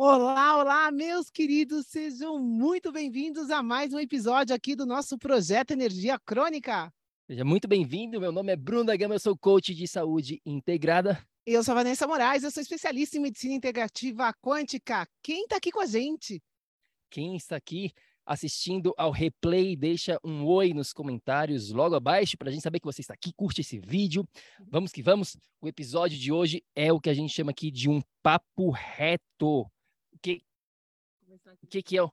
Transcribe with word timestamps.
Olá, 0.00 0.56
olá, 0.56 0.92
meus 0.92 1.28
queridos, 1.28 1.88
sejam 1.88 2.38
muito 2.38 2.92
bem-vindos 2.92 3.50
a 3.50 3.64
mais 3.64 3.92
um 3.92 3.98
episódio 3.98 4.54
aqui 4.54 4.76
do 4.76 4.86
nosso 4.86 5.18
projeto 5.18 5.72
Energia 5.72 6.16
Crônica. 6.20 6.94
Seja 7.26 7.44
muito 7.44 7.66
bem-vindo, 7.66 8.20
meu 8.20 8.30
nome 8.30 8.52
é 8.52 8.56
Bruno 8.56 8.84
da 8.84 8.96
Gama, 8.96 9.16
eu 9.16 9.18
sou 9.18 9.36
coach 9.36 9.74
de 9.74 9.88
saúde 9.88 10.40
integrada. 10.46 11.20
Eu 11.44 11.64
sou 11.64 11.72
a 11.72 11.78
Vanessa 11.78 12.06
Moraes, 12.06 12.44
eu 12.44 12.50
sou 12.52 12.62
especialista 12.62 13.16
em 13.16 13.20
medicina 13.20 13.54
integrativa 13.54 14.32
quântica. 14.40 15.04
Quem 15.20 15.42
está 15.42 15.56
aqui 15.56 15.72
com 15.72 15.80
a 15.80 15.86
gente? 15.86 16.40
Quem 17.10 17.34
está 17.34 17.56
aqui 17.56 17.90
assistindo 18.24 18.94
ao 18.96 19.10
replay, 19.10 19.74
deixa 19.74 20.16
um 20.22 20.46
oi 20.46 20.72
nos 20.72 20.92
comentários 20.92 21.72
logo 21.72 21.96
abaixo 21.96 22.38
para 22.38 22.50
a 22.50 22.52
gente 22.52 22.62
saber 22.62 22.78
que 22.78 22.86
você 22.86 23.00
está 23.00 23.14
aqui, 23.14 23.32
curte 23.32 23.62
esse 23.62 23.80
vídeo. 23.80 24.24
Vamos 24.70 24.92
que 24.92 25.02
vamos. 25.02 25.36
O 25.60 25.66
episódio 25.66 26.16
de 26.16 26.30
hoje 26.30 26.62
é 26.76 26.92
o 26.92 27.00
que 27.00 27.10
a 27.10 27.14
gente 27.14 27.34
chama 27.34 27.50
aqui 27.50 27.68
de 27.68 27.90
um 27.90 28.00
papo 28.22 28.70
reto 28.70 29.68
que, 30.18 30.42
que, 31.68 31.82
que 31.82 31.96
é 31.96 32.02
o 32.02 32.10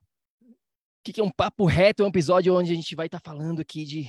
que, 1.02 1.12
que 1.12 1.20
é 1.20 1.24
um 1.24 1.30
papo 1.30 1.64
reto? 1.66 2.02
É 2.02 2.06
um 2.06 2.08
episódio 2.08 2.52
onde 2.54 2.72
a 2.72 2.74
gente 2.74 2.96
vai 2.96 3.06
estar 3.06 3.20
tá 3.20 3.30
falando 3.30 3.60
aqui 3.60 3.84
de 3.84 4.08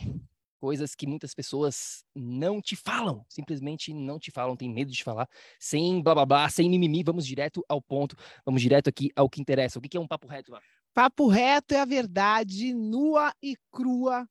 coisas 0.59 0.95
que 0.95 1.05
muitas 1.05 1.33
pessoas 1.33 2.03
não 2.15 2.59
te 2.59 2.75
falam, 2.75 3.23
simplesmente 3.29 3.93
não 3.93 4.17
te 4.17 4.31
falam, 4.31 4.55
tem 4.55 4.67
medo 4.67 4.91
de 4.91 5.03
falar, 5.03 5.29
sem 5.59 6.01
blá 6.01 6.15
blá 6.15 6.25
blá, 6.25 6.49
sem 6.49 6.67
mimimi, 6.67 7.03
vamos 7.03 7.25
direto 7.25 7.63
ao 7.69 7.79
ponto, 7.81 8.15
vamos 8.43 8.61
direto 8.61 8.89
aqui 8.89 9.11
ao 9.15 9.29
que 9.29 9.39
interessa. 9.39 9.77
O 9.77 9.81
que, 9.81 9.89
que 9.89 9.97
é 9.97 9.99
um 9.99 10.07
papo 10.07 10.27
reto? 10.27 10.51
Papo 10.93 11.27
reto 11.27 11.75
é 11.75 11.79
a 11.79 11.85
verdade 11.85 12.73
nua 12.73 13.31
e 13.41 13.55
crua 13.71 14.27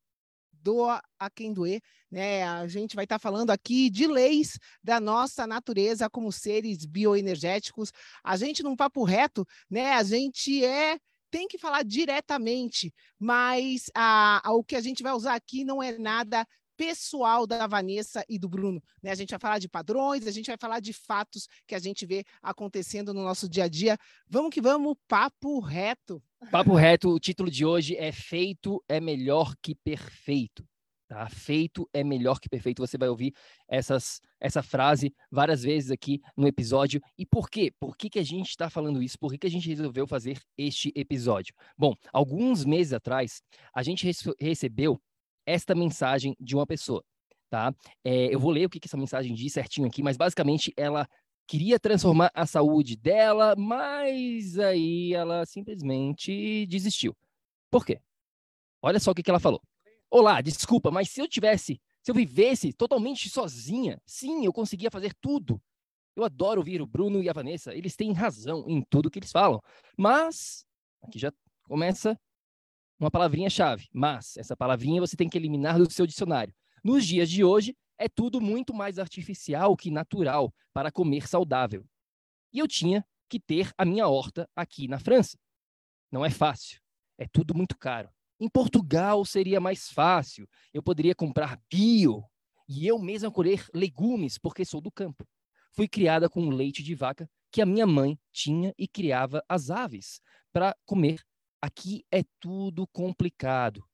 doa 0.67 1.01
a 1.17 1.31
quem 1.31 1.53
doer, 1.53 1.81
né? 2.11 2.43
A 2.43 2.67
gente 2.67 2.97
vai 2.97 3.05
estar 3.05 3.21
tá 3.21 3.23
falando 3.23 3.51
aqui 3.51 3.89
de 3.89 4.05
leis 4.09 4.59
da 4.83 4.99
nossa 4.99 5.47
natureza 5.47 6.11
como 6.11 6.33
seres 6.33 6.85
bioenergéticos. 6.85 7.93
A 8.25 8.37
gente 8.37 8.65
num 8.65 8.75
papo 8.75 9.05
reto, 9.05 9.47
né? 9.71 9.93
A 9.93 10.03
gente 10.03 10.65
é 10.65 10.99
tem 11.31 11.47
que 11.47 11.59
falar 11.59 11.85
diretamente, 11.85 12.93
mas 13.19 13.91
a, 13.95 14.43
o 14.47 14.65
que 14.65 14.75
a 14.75 14.81
gente 14.81 15.03
vai 15.03 15.13
usar 15.13 15.35
aqui 15.35 15.65
não 15.65 15.83
é 15.83 15.99
nada 15.99 16.47
pessoal 16.77 17.47
da 17.47 17.67
Vanessa 17.67 18.25
e 18.29 18.39
do 18.39 18.49
Bruno. 18.49 18.83
Né? 19.03 19.11
A 19.11 19.15
gente 19.15 19.31
vai 19.31 19.39
falar 19.39 19.59
de 19.59 19.69
padrões, 19.69 20.27
a 20.27 20.31
gente 20.31 20.47
vai 20.47 20.57
falar 20.59 20.81
de 20.81 20.93
fatos 20.93 21.49
que 21.67 21.75
a 21.75 21.79
gente 21.79 22.05
vê 22.07 22.25
acontecendo 22.43 23.15
no 23.15 23.23
nosso 23.23 23.49
dia 23.49 23.65
a 23.65 23.69
dia. 23.69 23.99
Vamos 24.29 24.51
que 24.51 24.61
vamos, 24.61 24.97
papo 25.09 25.61
reto. 25.61 26.23
Papo 26.51 26.75
reto, 26.75 27.09
o 27.11 27.19
título 27.19 27.51
de 27.51 27.65
hoje 27.65 27.97
é 27.97 28.13
Feito 28.13 28.83
é 28.89 29.01
melhor 29.01 29.55
que 29.61 29.75
perfeito. 29.75 30.67
Tá? 31.09 31.29
Feito 31.29 31.89
é 31.93 32.03
melhor 32.03 32.41
que 32.41 32.49
perfeito. 32.49 32.85
Você 32.85 32.99
vai 32.99 33.09
ouvir 33.09 33.33
essas, 33.69 34.21
essa 34.41 34.63
frase 34.63 35.15
várias 35.31 35.63
vezes 35.63 35.91
aqui 35.91 36.21
no 36.37 36.49
episódio. 36.49 37.01
E 37.17 37.25
por 37.25 37.49
quê? 37.49 37.73
Por 37.79 37.97
que, 37.97 38.11
que 38.11 38.19
a 38.19 38.25
gente 38.25 38.49
está 38.49 38.69
falando 38.69 39.03
isso? 39.03 39.19
Por 39.19 39.31
que, 39.31 39.39
que 39.39 39.47
a 39.47 39.51
gente 39.51 39.69
resolveu 39.69 40.07
fazer 40.07 40.41
este 40.59 40.93
episódio? 40.97 41.55
Bom, 41.79 41.95
alguns 42.13 42.65
meses 42.65 42.93
atrás, 42.93 43.41
a 43.73 43.83
gente 43.85 44.05
recebeu 44.41 45.01
esta 45.47 45.75
mensagem 45.75 46.37
de 46.41 46.55
uma 46.55 46.67
pessoa, 46.67 47.03
tá? 47.49 47.73
É, 48.05 48.35
eu 48.35 48.41
vou 48.41 48.51
ler 48.51 48.67
o 48.67 48.71
que, 48.71 48.81
que 48.81 48.89
essa 48.89 48.97
mensagem 48.97 49.33
diz 49.35 49.53
certinho 49.53 49.87
aqui, 49.87 50.03
mas 50.03 50.17
basicamente 50.17 50.73
ela 50.77 51.09
queria 51.47 51.79
transformar 51.79 52.31
a 52.35 52.45
saúde 52.45 52.97
dela, 52.97 53.55
mas 53.57 54.59
aí 54.59 55.15
ela 55.15 55.47
simplesmente 55.47 56.67
desistiu. 56.67 57.17
Por 57.71 57.87
quê? 57.87 58.01
Olha 58.83 58.99
só 58.99 59.13
o 59.13 59.15
que, 59.15 59.23
que 59.23 59.31
ela 59.31 59.41
falou. 59.41 59.63
Olá, 60.11 60.41
desculpa, 60.41 60.91
mas 60.91 61.11
se 61.11 61.21
eu 61.21 61.29
tivesse, 61.29 61.81
se 62.03 62.11
eu 62.11 62.15
vivesse 62.15 62.73
totalmente 62.73 63.29
sozinha, 63.29 64.01
sim, 64.05 64.45
eu 64.45 64.53
conseguia 64.53 64.91
fazer 64.91 65.15
tudo. 65.21 65.61
Eu 66.17 66.25
adoro 66.25 66.61
ouvir 66.61 66.81
o 66.81 66.87
Bruno 66.87 67.23
e 67.23 67.29
a 67.29 67.33
Vanessa, 67.33 67.75
eles 67.75 67.95
têm 67.95 68.13
razão 68.13 68.65
em 68.69 68.83
tudo 68.89 69.11
que 69.11 69.19
eles 69.19 69.31
falam. 69.31 69.61
Mas, 69.97 70.65
aqui 71.03 71.19
já 71.19 71.33
começa 71.65 72.19
uma 72.99 73.11
palavrinha-chave, 73.11 73.89
mas 73.93 74.37
essa 74.37 74.57
palavrinha 74.57 75.01
você 75.01 75.17
tem 75.17 75.29
que 75.29 75.37
eliminar 75.37 75.79
do 75.79 75.91
seu 75.91 76.07
dicionário. 76.07 76.55
Nos 76.83 77.07
dias 77.07 77.31
de 77.31 77.45
hoje, 77.45 77.77
é 77.99 78.09
tudo 78.09 78.41
muito 78.41 78.75
mais 78.75 78.99
artificial 78.99 79.77
que 79.77 79.91
natural 79.91 80.55
para 80.73 80.93
comer 80.93 81.29
saudável. 81.29 81.87
E 82.53 82.59
eu 82.59 82.69
tinha 82.69 83.05
que 83.29 83.41
ter 83.41 83.73
a 83.77 83.85
minha 83.85 84.07
horta 84.07 84.49
aqui 84.55 84.89
na 84.89 84.99
França. 84.99 85.39
Não 86.11 86.25
é 86.25 86.31
fácil, 86.31 86.81
é 87.19 87.27
tudo 87.27 87.55
muito 87.55 87.77
caro. 87.77 88.09
Em 88.39 88.49
Portugal 88.49 89.25
seria 89.25 89.61
mais 89.61 89.91
fácil, 89.91 90.49
eu 90.73 90.83
poderia 90.83 91.15
comprar 91.15 91.59
bio 91.71 92.25
e 92.69 92.87
eu 92.87 92.99
mesma 92.99 93.31
colher 93.31 93.67
legumes, 93.75 94.39
porque 94.39 94.65
sou 94.65 94.81
do 94.81 94.91
campo. 94.91 95.27
Fui 95.73 95.89
criada 95.89 96.29
com 96.29 96.49
leite 96.49 96.83
de 96.83 96.95
vaca 96.95 97.29
que 97.51 97.63
a 97.63 97.67
minha 97.67 97.87
mãe 97.87 98.19
tinha 98.33 98.75
e 98.79 98.87
criava 98.87 99.43
as 99.49 99.71
aves 99.71 100.21
para 100.53 100.77
comer 100.85 101.23
Aqui 101.63 102.05
é 102.13 102.23
tudo 102.41 102.87
complicado. 102.87 103.85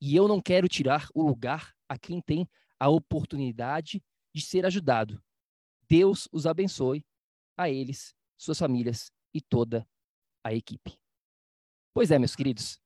E 0.00 0.16
eu 0.16 0.26
não 0.26 0.40
quero 0.40 0.68
tirar 0.68 1.08
o 1.14 1.22
lugar 1.22 1.74
a 1.88 1.98
quem 1.98 2.20
tem 2.20 2.48
a 2.78 2.88
oportunidade 2.88 4.02
de 4.34 4.42
ser 4.42 4.66
ajudado. 4.66 5.22
Deus 5.88 6.28
os 6.32 6.46
abençoe 6.46 7.04
a 7.56 7.68
eles, 7.68 8.14
suas 8.38 8.58
famílias 8.58 9.12
e 9.34 9.40
toda 9.40 9.86
a 10.44 10.52
equipe. 10.52 10.98
Pois 11.94 12.10
é, 12.10 12.18
meus 12.18 12.34
queridos, 12.34 12.80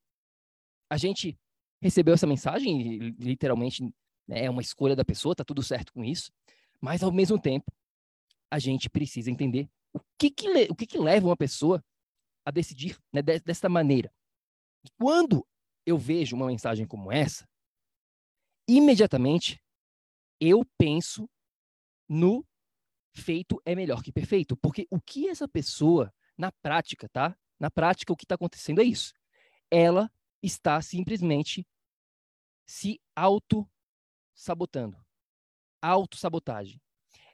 a 0.90 0.96
gente 0.96 1.38
recebeu 1.80 2.14
essa 2.14 2.26
mensagem, 2.26 2.98
literalmente 3.18 3.82
né, 4.26 4.44
é 4.44 4.50
uma 4.50 4.60
escolha 4.60 4.96
da 4.96 5.04
pessoa, 5.04 5.34
tá 5.34 5.44
tudo 5.44 5.62
certo 5.62 5.92
com 5.92 6.04
isso, 6.04 6.32
mas 6.80 7.02
ao 7.02 7.12
mesmo 7.12 7.40
tempo 7.40 7.72
a 8.50 8.58
gente 8.58 8.90
precisa 8.90 9.30
entender 9.30 9.68
o 9.92 10.00
que 10.18 10.30
que, 10.30 10.48
o 10.70 10.74
que, 10.74 10.86
que 10.86 10.98
leva 10.98 11.26
uma 11.26 11.36
pessoa 11.36 11.82
a 12.46 12.50
decidir 12.52 12.96
né, 13.12 13.20
desta 13.20 13.68
maneira. 13.68 14.12
E 14.84 14.88
quando 14.96 15.44
eu 15.84 15.98
vejo 15.98 16.36
uma 16.36 16.46
mensagem 16.46 16.86
como 16.86 17.10
essa, 17.10 17.46
imediatamente 18.68 19.60
eu 20.40 20.64
penso 20.78 21.28
no 22.08 22.46
feito 23.12 23.60
é 23.64 23.74
melhor 23.74 24.02
que 24.02 24.12
perfeito. 24.12 24.56
Porque 24.56 24.86
o 24.90 25.00
que 25.00 25.28
essa 25.28 25.48
pessoa, 25.48 26.14
na 26.38 26.52
prática, 26.52 27.08
tá? 27.08 27.36
Na 27.58 27.70
prática, 27.70 28.12
o 28.12 28.16
que 28.16 28.24
está 28.24 28.36
acontecendo 28.36 28.80
é 28.80 28.84
isso. 28.84 29.12
Ela 29.68 30.10
está 30.40 30.80
simplesmente 30.80 31.66
se 32.64 33.00
auto-sabotando. 33.16 35.04
Auto-sabotagem. 35.82 36.80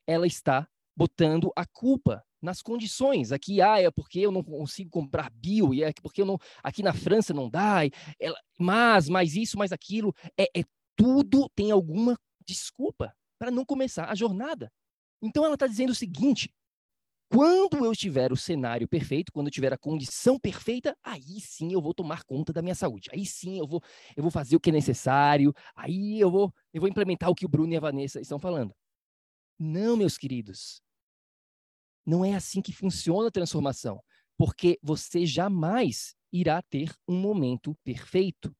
Ela 0.06 0.26
está 0.26 0.66
botando 0.96 1.52
a 1.54 1.66
culpa 1.66 2.24
nas 2.42 2.60
condições. 2.60 3.32
Aqui, 3.32 3.62
ah, 3.62 3.80
é 3.80 3.90
porque 3.90 4.18
eu 4.20 4.32
não 4.32 4.42
consigo 4.42 4.90
comprar 4.90 5.30
bio, 5.30 5.72
e 5.72 5.82
é 5.82 5.92
porque 6.02 6.20
eu 6.22 6.26
não, 6.26 6.38
aqui 6.62 6.82
na 6.82 6.92
França 6.92 7.32
não 7.32 7.48
dá, 7.48 7.80
ela, 8.18 8.38
mas, 8.58 9.08
mais 9.08 9.36
isso, 9.36 9.56
mais 9.56 9.72
aquilo, 9.72 10.12
é, 10.36 10.60
é 10.60 10.64
tudo 10.96 11.48
tem 11.54 11.70
alguma 11.70 12.18
desculpa 12.44 13.14
para 13.38 13.50
não 13.50 13.64
começar 13.64 14.10
a 14.10 14.14
jornada. 14.14 14.70
Então 15.22 15.44
ela 15.44 15.54
está 15.54 15.66
dizendo 15.66 15.90
o 15.90 15.94
seguinte: 15.94 16.52
quando 17.32 17.84
eu 17.84 17.92
tiver 17.94 18.30
o 18.32 18.36
cenário 18.36 18.86
perfeito, 18.86 19.32
quando 19.32 19.46
eu 19.46 19.52
tiver 19.52 19.72
a 19.72 19.78
condição 19.78 20.38
perfeita, 20.38 20.96
aí 21.02 21.40
sim 21.40 21.72
eu 21.72 21.80
vou 21.80 21.94
tomar 21.94 22.24
conta 22.24 22.52
da 22.52 22.60
minha 22.60 22.74
saúde. 22.74 23.08
Aí 23.12 23.24
sim 23.24 23.58
eu 23.58 23.66
vou, 23.66 23.80
eu 24.16 24.22
vou 24.22 24.30
fazer 24.30 24.54
o 24.54 24.60
que 24.60 24.70
é 24.70 24.72
necessário. 24.72 25.54
Aí 25.74 26.20
eu 26.20 26.30
vou, 26.30 26.52
eu 26.74 26.80
vou 26.80 26.90
implementar 26.90 27.30
o 27.30 27.34
que 27.34 27.46
o 27.46 27.48
Bruno 27.48 27.72
e 27.72 27.76
a 27.76 27.80
Vanessa 27.80 28.20
estão 28.20 28.38
falando. 28.38 28.74
Não, 29.58 29.96
meus 29.96 30.18
queridos. 30.18 30.82
Não 32.04 32.24
é 32.24 32.34
assim 32.34 32.60
que 32.60 32.72
funciona 32.72 33.28
a 33.28 33.32
transformação, 33.32 34.02
porque 34.36 34.78
você 34.82 35.24
jamais 35.24 36.14
irá 36.32 36.62
ter 36.62 36.92
um 37.06 37.18
momento 37.18 37.76
perfeito. 37.84 38.54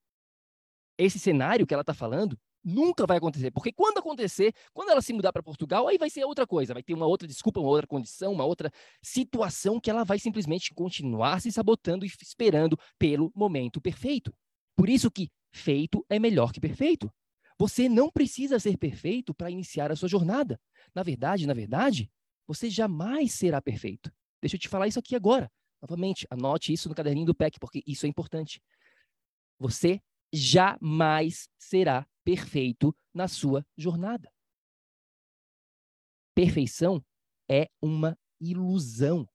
Esse 0.99 1.19
cenário 1.19 1.67
que 1.67 1.75
ela 1.75 1.81
está 1.81 1.94
falando 1.94 2.39
nunca 2.65 3.06
vai 3.06 3.17
acontecer, 3.17 3.50
porque 3.50 3.73
quando 3.73 3.99
acontecer, 3.99 4.55
quando 4.73 4.91
ela 4.91 5.03
se 5.03 5.12
mudar 5.12 5.33
para 5.33 5.43
Portugal, 5.43 5.89
aí 5.89 5.99
vai 5.99 6.09
ser 6.09 6.25
outra 6.25 6.47
coisa, 6.47 6.73
vai 6.73 6.83
ter 6.83 6.94
uma 6.94 7.06
outra 7.06 7.27
desculpa, 7.27 7.59
uma 7.59 7.69
outra 7.69 7.87
condição, 7.87 8.33
uma 8.33 8.44
outra 8.44 8.71
situação 9.03 9.81
que 9.81 9.91
ela 9.91 10.05
vai 10.05 10.19
simplesmente 10.19 10.73
continuar 10.73 11.41
se 11.41 11.50
sabotando 11.50 12.05
e 12.05 12.12
esperando 12.21 12.79
pelo 12.99 13.33
momento 13.35 13.81
perfeito. 13.81 14.33
Por 14.77 14.88
isso 14.88 15.11
que 15.11 15.29
feito 15.53 16.05
é 16.09 16.19
melhor 16.19 16.53
que 16.53 16.61
perfeito. 16.61 17.12
Você 17.59 17.88
não 17.88 18.11
precisa 18.11 18.59
ser 18.59 18.77
perfeito 18.77 19.35
para 19.35 19.50
iniciar 19.50 19.91
a 19.91 19.97
sua 19.97 20.09
jornada. 20.09 20.61
Na 20.95 21.03
verdade, 21.03 21.47
na 21.47 21.55
verdade, 21.55 22.11
você 22.52 22.69
jamais 22.69 23.32
será 23.32 23.62
perfeito. 23.62 24.12
Deixa 24.40 24.56
eu 24.56 24.60
te 24.60 24.69
falar 24.69 24.87
isso 24.87 24.99
aqui 24.99 25.16
agora. 25.16 25.50
Novamente, 25.81 26.26
anote 26.31 26.72
isso 26.72 26.88
no 26.88 26.94
caderninho 26.94 27.26
do 27.26 27.34
PEC, 27.34 27.58
porque 27.58 27.82
isso 27.87 28.04
é 28.04 28.08
importante. 28.08 28.62
Você 29.58 30.00
jamais 30.32 31.49
será 31.58 32.06
perfeito 32.22 32.94
na 33.14 33.26
sua 33.26 33.66
jornada. 33.76 34.31
Perfeição 36.34 37.04
é 37.50 37.69
uma 37.81 38.19
ilusão. 38.40 39.26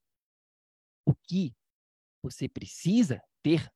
O 1.05 1.13
que 1.15 1.55
você 2.21 2.47
precisa 2.47 3.21
ter 3.41 3.71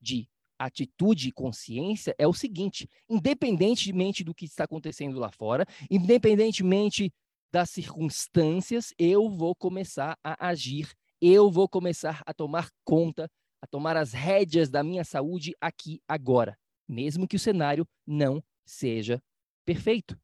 de 0.00 0.28
atitude 0.58 1.28
e 1.28 1.32
consciência 1.32 2.14
é 2.18 2.26
o 2.26 2.32
seguinte: 2.32 2.88
independentemente 3.08 4.22
do 4.22 4.34
que 4.34 4.44
está 4.44 4.64
acontecendo 4.64 5.18
lá 5.18 5.30
fora, 5.30 5.66
independentemente 5.90 7.12
das 7.54 7.70
circunstâncias, 7.70 8.92
eu 8.98 9.30
vou 9.30 9.54
começar 9.54 10.18
a 10.24 10.48
agir, 10.48 10.92
eu 11.20 11.48
vou 11.48 11.68
começar 11.68 12.20
a 12.26 12.34
tomar 12.34 12.68
conta, 12.82 13.30
a 13.62 13.66
tomar 13.68 13.96
as 13.96 14.12
rédeas 14.12 14.68
da 14.68 14.82
minha 14.82 15.04
saúde 15.04 15.54
aqui 15.60 16.02
agora, 16.08 16.58
mesmo 16.88 17.28
que 17.28 17.36
o 17.36 17.38
cenário 17.38 17.86
não 18.04 18.42
seja 18.66 19.22
perfeito. 19.64 20.20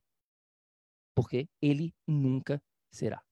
Porque 1.14 1.48
ele 1.62 1.94
nunca 2.04 2.60
será. 2.90 3.22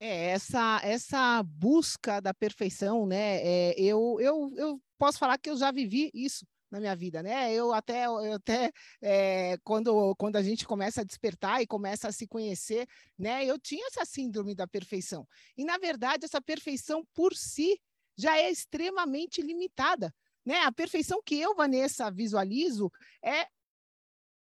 É, 0.00 0.30
essa, 0.30 0.80
essa 0.82 1.42
busca 1.42 2.18
da 2.18 2.32
perfeição, 2.32 3.04
né? 3.04 3.42
É, 3.42 3.78
eu, 3.78 4.16
eu, 4.20 4.50
eu 4.56 4.80
posso 4.96 5.18
falar 5.18 5.36
que 5.36 5.50
eu 5.50 5.56
já 5.58 5.70
vivi 5.70 6.10
isso 6.14 6.46
na 6.70 6.80
minha 6.80 6.94
vida, 6.94 7.22
né? 7.22 7.52
Eu 7.52 7.72
até, 7.72 8.06
eu 8.06 8.34
até 8.34 8.72
é, 9.00 9.56
quando, 9.64 10.14
quando 10.16 10.36
a 10.36 10.42
gente 10.42 10.66
começa 10.66 11.00
a 11.00 11.04
despertar 11.04 11.62
e 11.62 11.66
começa 11.66 12.08
a 12.08 12.12
se 12.12 12.26
conhecer, 12.26 12.86
né? 13.18 13.44
Eu 13.44 13.58
tinha 13.58 13.86
essa 13.86 14.04
síndrome 14.04 14.54
da 14.54 14.66
perfeição. 14.66 15.26
E, 15.56 15.64
na 15.64 15.78
verdade, 15.78 16.24
essa 16.24 16.40
perfeição 16.40 17.06
por 17.14 17.34
si 17.34 17.80
já 18.16 18.36
é 18.36 18.50
extremamente 18.50 19.40
limitada. 19.40 20.14
Né? 20.44 20.58
A 20.60 20.72
perfeição 20.72 21.20
que 21.24 21.38
eu, 21.38 21.54
Vanessa, 21.54 22.10
visualizo 22.10 22.90
é 23.22 23.46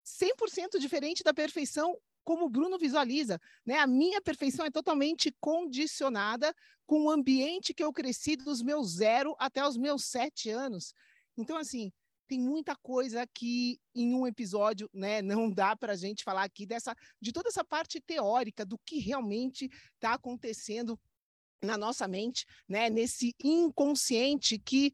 100% 0.05 0.79
diferente 0.79 1.23
da 1.23 1.35
perfeição 1.35 1.99
como 2.25 2.47
o 2.47 2.51
Bruno 2.51 2.77
visualiza, 2.77 3.41
né? 3.65 3.79
A 3.79 3.87
minha 3.87 4.21
perfeição 4.21 4.67
é 4.67 4.71
totalmente 4.71 5.33
condicionada 5.39 6.53
com 6.85 7.05
o 7.05 7.11
ambiente 7.11 7.73
que 7.73 7.85
eu 7.85 7.93
cresci 7.93 8.35
dos 8.35 8.63
meus 8.63 8.95
zero 8.97 9.37
até 9.39 9.65
os 9.65 9.77
meus 9.77 10.07
sete 10.07 10.51
anos. 10.51 10.93
Então, 11.37 11.57
assim, 11.57 11.93
tem 12.27 12.41
muita 12.41 12.75
coisa 12.77 13.27
que 13.27 13.79
em 13.95 14.15
um 14.15 14.27
episódio, 14.27 14.89
né, 14.93 15.23
não 15.23 15.51
dá 15.51 15.77
para 15.77 15.93
a 15.93 15.97
gente 15.97 16.25
falar 16.25 16.45
aqui 16.45 16.67
dessa, 16.67 16.95
de 17.21 17.33
toda 17.33 17.49
essa 17.49 17.65
parte 17.65 18.01
teórica 18.01 18.65
do 18.65 18.79
que 18.79 18.99
realmente 18.99 19.71
está 19.95 20.15
acontecendo 20.15 20.99
na 21.63 21.79
nossa 21.79 22.07
mente, 22.07 22.45
né, 22.69 22.91
nesse 22.91 23.35
inconsciente 23.43 24.59
que 24.59 24.93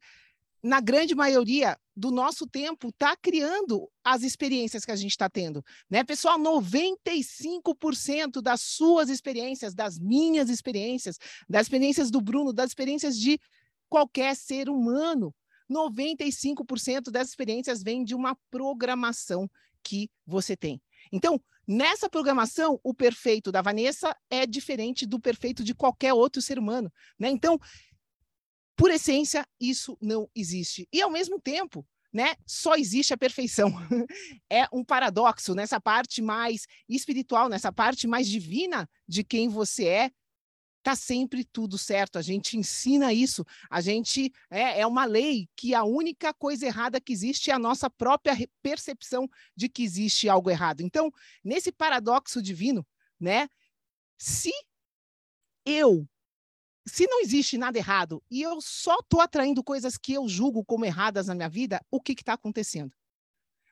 na 0.61 0.79
grande 0.79 1.13
maioria 1.13 1.77
do 1.95 2.09
nosso 2.09 2.47
tempo 2.47 2.87
está 2.87 3.17
criando 3.17 3.91
as 4.01 4.23
experiências 4.23 4.85
que 4.85 4.91
a 4.91 4.95
gente 4.95 5.11
está 5.11 5.29
tendo, 5.29 5.63
né, 5.89 6.05
pessoal? 6.05 6.39
95% 6.39 8.41
das 8.41 8.61
suas 8.61 9.09
experiências, 9.09 9.75
das 9.75 9.99
minhas 9.99 10.49
experiências, 10.49 11.17
das 11.49 11.63
experiências 11.63 12.09
do 12.09 12.21
Bruno, 12.21 12.53
das 12.53 12.69
experiências 12.69 13.19
de 13.19 13.37
qualquer 13.89 14.35
ser 14.35 14.69
humano, 14.69 15.35
95% 15.73 17.09
das 17.11 17.29
experiências 17.29 17.81
vêm 17.81 18.03
de 18.03 18.13
uma 18.13 18.37
programação 18.51 19.49
que 19.83 20.09
você 20.25 20.55
tem. 20.55 20.81
Então, 21.11 21.41
nessa 21.67 22.09
programação, 22.09 22.79
o 22.83 22.93
perfeito 22.93 23.51
da 23.51 23.61
Vanessa 23.61 24.15
é 24.29 24.45
diferente 24.45 25.05
do 25.05 25.19
perfeito 25.19 25.63
de 25.63 25.73
qualquer 25.73 26.13
outro 26.13 26.41
ser 26.41 26.57
humano. 26.59 26.91
Né? 27.19 27.29
Então, 27.29 27.59
por 28.75 28.89
essência, 28.89 29.45
isso 29.59 29.97
não 30.01 30.29
existe. 30.35 30.87
E, 30.91 31.01
ao 31.01 31.11
mesmo 31.11 31.39
tempo, 31.39 31.85
né, 32.11 32.35
só 32.45 32.75
existe 32.75 33.13
a 33.13 33.17
perfeição. 33.17 33.69
é 34.49 34.67
um 34.71 34.83
paradoxo 34.83 35.55
nessa 35.55 35.81
parte 35.81 36.21
mais 36.21 36.65
espiritual, 36.87 37.49
nessa 37.49 37.71
parte 37.71 38.07
mais 38.07 38.27
divina 38.27 38.87
de 39.07 39.23
quem 39.23 39.49
você 39.49 39.85
é, 39.85 40.11
tá 40.83 40.95
sempre 40.95 41.45
tudo 41.45 41.77
certo. 41.77 42.19
A 42.19 42.21
gente 42.21 42.57
ensina 42.57 43.13
isso. 43.13 43.45
A 43.69 43.79
gente 43.81 44.31
é, 44.51 44.81
é 44.81 44.87
uma 44.87 45.05
lei 45.05 45.47
que 45.55 45.73
a 45.73 45.83
única 45.83 46.33
coisa 46.33 46.65
errada 46.65 46.99
que 46.99 47.13
existe 47.13 47.49
é 47.49 47.53
a 47.53 47.59
nossa 47.59 47.89
própria 47.89 48.35
percepção 48.61 49.27
de 49.55 49.69
que 49.69 49.81
existe 49.81 50.27
algo 50.27 50.49
errado. 50.51 50.81
Então, 50.81 51.09
nesse 51.43 51.71
paradoxo 51.71 52.41
divino, 52.41 52.85
né? 53.19 53.47
Se 54.17 54.51
eu 55.65 56.07
se 56.85 57.07
não 57.07 57.21
existe 57.21 57.57
nada 57.57 57.77
errado 57.77 58.21
e 58.29 58.41
eu 58.41 58.59
só 58.59 58.99
estou 58.99 59.21
atraindo 59.21 59.63
coisas 59.63 59.97
que 59.97 60.13
eu 60.13 60.27
julgo 60.27 60.65
como 60.65 60.83
erradas 60.83 61.27
na 61.27 61.35
minha 61.35 61.47
vida, 61.47 61.81
o 61.89 62.01
que 62.01 62.11
está 62.11 62.33
acontecendo? 62.33 62.93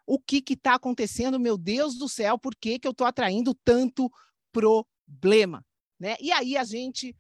O 0.05 0.17
que 0.17 0.43
está 0.47 0.75
acontecendo, 0.75 1.39
meu 1.39 1.57
Deus 1.57 1.97
do 1.97 2.07
céu? 2.07 2.39
Por 2.39 2.55
que, 2.55 2.79
que 2.79 2.88
eu 2.88 2.91
estou 2.91 3.05
atraindo 3.05 3.53
tanto 3.53 4.09
problema? 4.51 5.65
Né? 6.01 6.15
E 6.20 6.31
aí 6.31 6.58
a 6.58 6.63
gente 6.63 7.15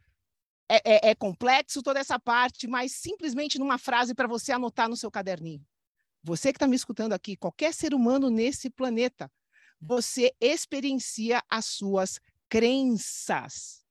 é, 0.67 1.09
é, 1.09 1.09
é 1.11 1.15
complexo 1.15 1.83
toda 1.83 1.99
essa 1.99 2.19
parte, 2.19 2.67
mas 2.67 2.93
simplesmente 2.93 3.59
numa 3.59 3.77
frase 3.77 4.15
para 4.15 4.27
você 4.27 4.51
anotar 4.51 4.89
no 4.89 4.97
seu 4.97 5.11
caderninho. 5.11 5.63
Você 6.23 6.51
que 6.51 6.57
está 6.57 6.65
me 6.65 6.75
escutando 6.75 7.13
aqui, 7.13 7.37
qualquer 7.37 7.75
ser 7.75 7.93
humano 7.93 8.31
nesse 8.31 8.71
planeta, 8.71 9.31
você 9.79 10.33
experiencia 10.41 11.43
as 11.47 11.65
suas 11.65 12.19
crenças. 12.49 13.85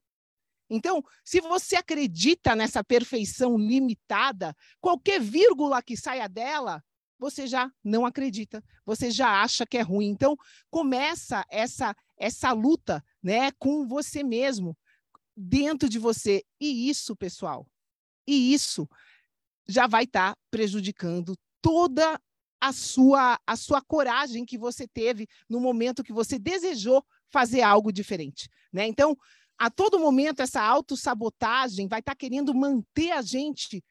Então, 0.68 1.04
se 1.24 1.40
você 1.40 1.76
acredita 1.76 2.56
nessa 2.56 2.82
perfeição 2.82 3.56
limitada, 3.56 4.56
qualquer 4.80 5.20
vírgula 5.20 5.80
que 5.80 5.96
saia 5.96 6.28
dela, 6.28 6.82
você 7.16 7.46
já 7.46 7.70
não 7.84 8.04
acredita, 8.04 8.60
você 8.84 9.08
já 9.08 9.40
acha 9.40 9.64
que 9.64 9.78
é 9.78 9.82
ruim. 9.82 10.08
Então, 10.08 10.36
começa 10.68 11.44
essa 11.48 11.94
essa 12.20 12.52
luta, 12.52 13.02
né, 13.22 13.50
com 13.52 13.88
você 13.88 14.22
mesmo, 14.22 14.76
dentro 15.40 15.88
de 15.88 15.98
você. 15.98 16.44
E 16.60 16.88
isso, 16.90 17.16
pessoal, 17.16 17.66
e 18.26 18.52
isso 18.52 18.88
já 19.66 19.86
vai 19.86 20.04
estar 20.04 20.34
tá 20.34 20.40
prejudicando 20.50 21.34
toda 21.62 22.20
a 22.60 22.72
sua 22.72 23.38
a 23.46 23.56
sua 23.56 23.80
coragem 23.80 24.44
que 24.44 24.58
você 24.58 24.86
teve 24.86 25.26
no 25.48 25.60
momento 25.60 26.04
que 26.04 26.12
você 26.12 26.38
desejou 26.38 27.02
fazer 27.30 27.62
algo 27.62 27.92
diferente, 27.92 28.48
né? 28.72 28.86
Então, 28.86 29.16
a 29.58 29.70
todo 29.70 29.98
momento 29.98 30.40
essa 30.40 30.60
autossabotagem 30.60 31.88
vai 31.88 32.00
estar 32.00 32.12
tá 32.12 32.16
querendo 32.16 32.54
manter 32.54 33.12
a 33.12 33.22
gente 33.22 33.82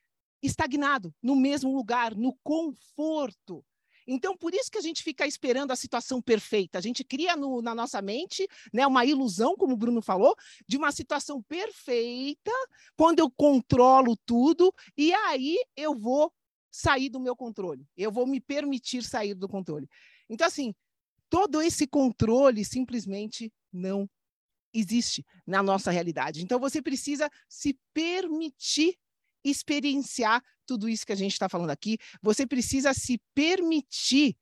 estagnado 0.42 1.14
no 1.22 1.36
mesmo 1.36 1.74
lugar, 1.74 2.16
no 2.16 2.38
conforto. 2.44 3.64
Então, 4.12 4.36
por 4.36 4.56
isso 4.56 4.72
que 4.72 4.78
a 4.80 4.82
gente 4.82 5.04
fica 5.04 5.28
esperando 5.28 5.70
a 5.70 5.76
situação 5.76 6.20
perfeita. 6.20 6.80
A 6.80 6.82
gente 6.82 7.04
cria 7.04 7.36
no, 7.36 7.62
na 7.62 7.76
nossa 7.76 8.02
mente 8.02 8.48
né, 8.74 8.86
uma 8.88 9.06
ilusão, 9.06 9.56
como 9.56 9.74
o 9.74 9.78
Bruno 9.78 10.02
falou, 10.02 10.36
de 10.68 10.78
uma 10.78 10.92
situação 10.92 11.44
perfeita, 11.44 12.52
quando 12.98 13.20
eu 13.20 13.30
controlo 13.30 14.18
tudo, 14.26 14.74
e 14.98 15.14
aí 15.14 15.58
eu 15.76 15.94
vou 15.94 16.34
sair 16.72 17.10
do 17.10 17.20
meu 17.20 17.36
controle. 17.36 17.86
Eu 17.96 18.12
vou 18.12 18.26
me 18.26 18.42
permitir 18.42 19.04
sair 19.04 19.36
do 19.36 19.48
controle. 19.48 19.88
Então, 20.28 20.48
assim, 20.48 20.74
todo 21.30 21.62
esse 21.62 21.86
controle 21.86 22.66
simplesmente 22.66 23.54
não 23.72 24.10
existe 24.74 25.24
na 25.46 25.62
nossa 25.62 25.92
realidade. 25.92 26.44
Então, 26.44 26.60
você 26.60 26.82
precisa 26.82 27.30
se 27.48 27.78
permitir 27.94 28.98
experienciar 29.44 30.44
tudo 30.70 30.88
isso 30.88 31.06
que 31.06 31.12
a 31.12 31.16
gente 31.16 31.32
está 31.32 31.50
falando 31.50 31.72
aqui. 31.72 31.98
Você 32.22 32.46
precisa 32.46 32.94
se 32.94 33.20
permitir 33.34 34.38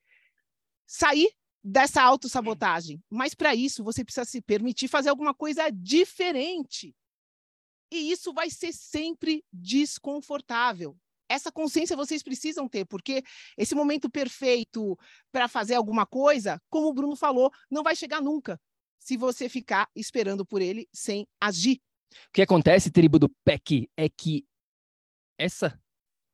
sair 0.86 1.32
dessa 1.64 2.02
autossabotagem. 2.02 3.02
Mas 3.10 3.34
para 3.34 3.56
isso, 3.56 3.84
você 3.84 4.04
precisa 4.04 4.26
se 4.26 4.42
permitir 4.42 4.90
fazer 4.90 5.10
alguma 5.10 5.34
coisa 5.34 5.70
diferente. 5.70 6.94
E 7.90 8.12
isso 8.12 8.34
vai 8.34 8.50
ser 8.50 8.74
sempre 8.74 9.42
desconfortável. 9.54 10.98
Essa 11.30 11.50
consciência 11.50 11.96
vocês 11.96 12.22
precisam 12.22 12.68
ter, 12.68 12.86
porque 12.86 13.24
esse 13.58 13.74
momento 13.74 14.10
perfeito 14.10 14.98
para 15.32 15.48
fazer 15.48 15.76
alguma 15.76 16.06
coisa, 16.06 16.62
como 16.70 16.88
o 16.88 16.94
Bruno 16.94 17.16
falou, 17.16 17.52
não 17.72 17.84
vai 17.84 17.96
chegar 17.96 18.22
nunca 18.22 18.60
se 19.00 19.16
você 19.16 19.48
ficar 19.48 19.90
esperando 19.96 20.46
por 20.46 20.62
ele 20.62 20.88
sem 20.94 21.26
agir. 21.40 21.82
O 22.30 22.32
que 22.34 22.42
acontece, 22.42 22.92
tribo 22.92 23.18
do 23.18 23.30
PEC, 23.46 23.90
é 23.96 24.10
que 24.10 24.46
essa 25.38 25.80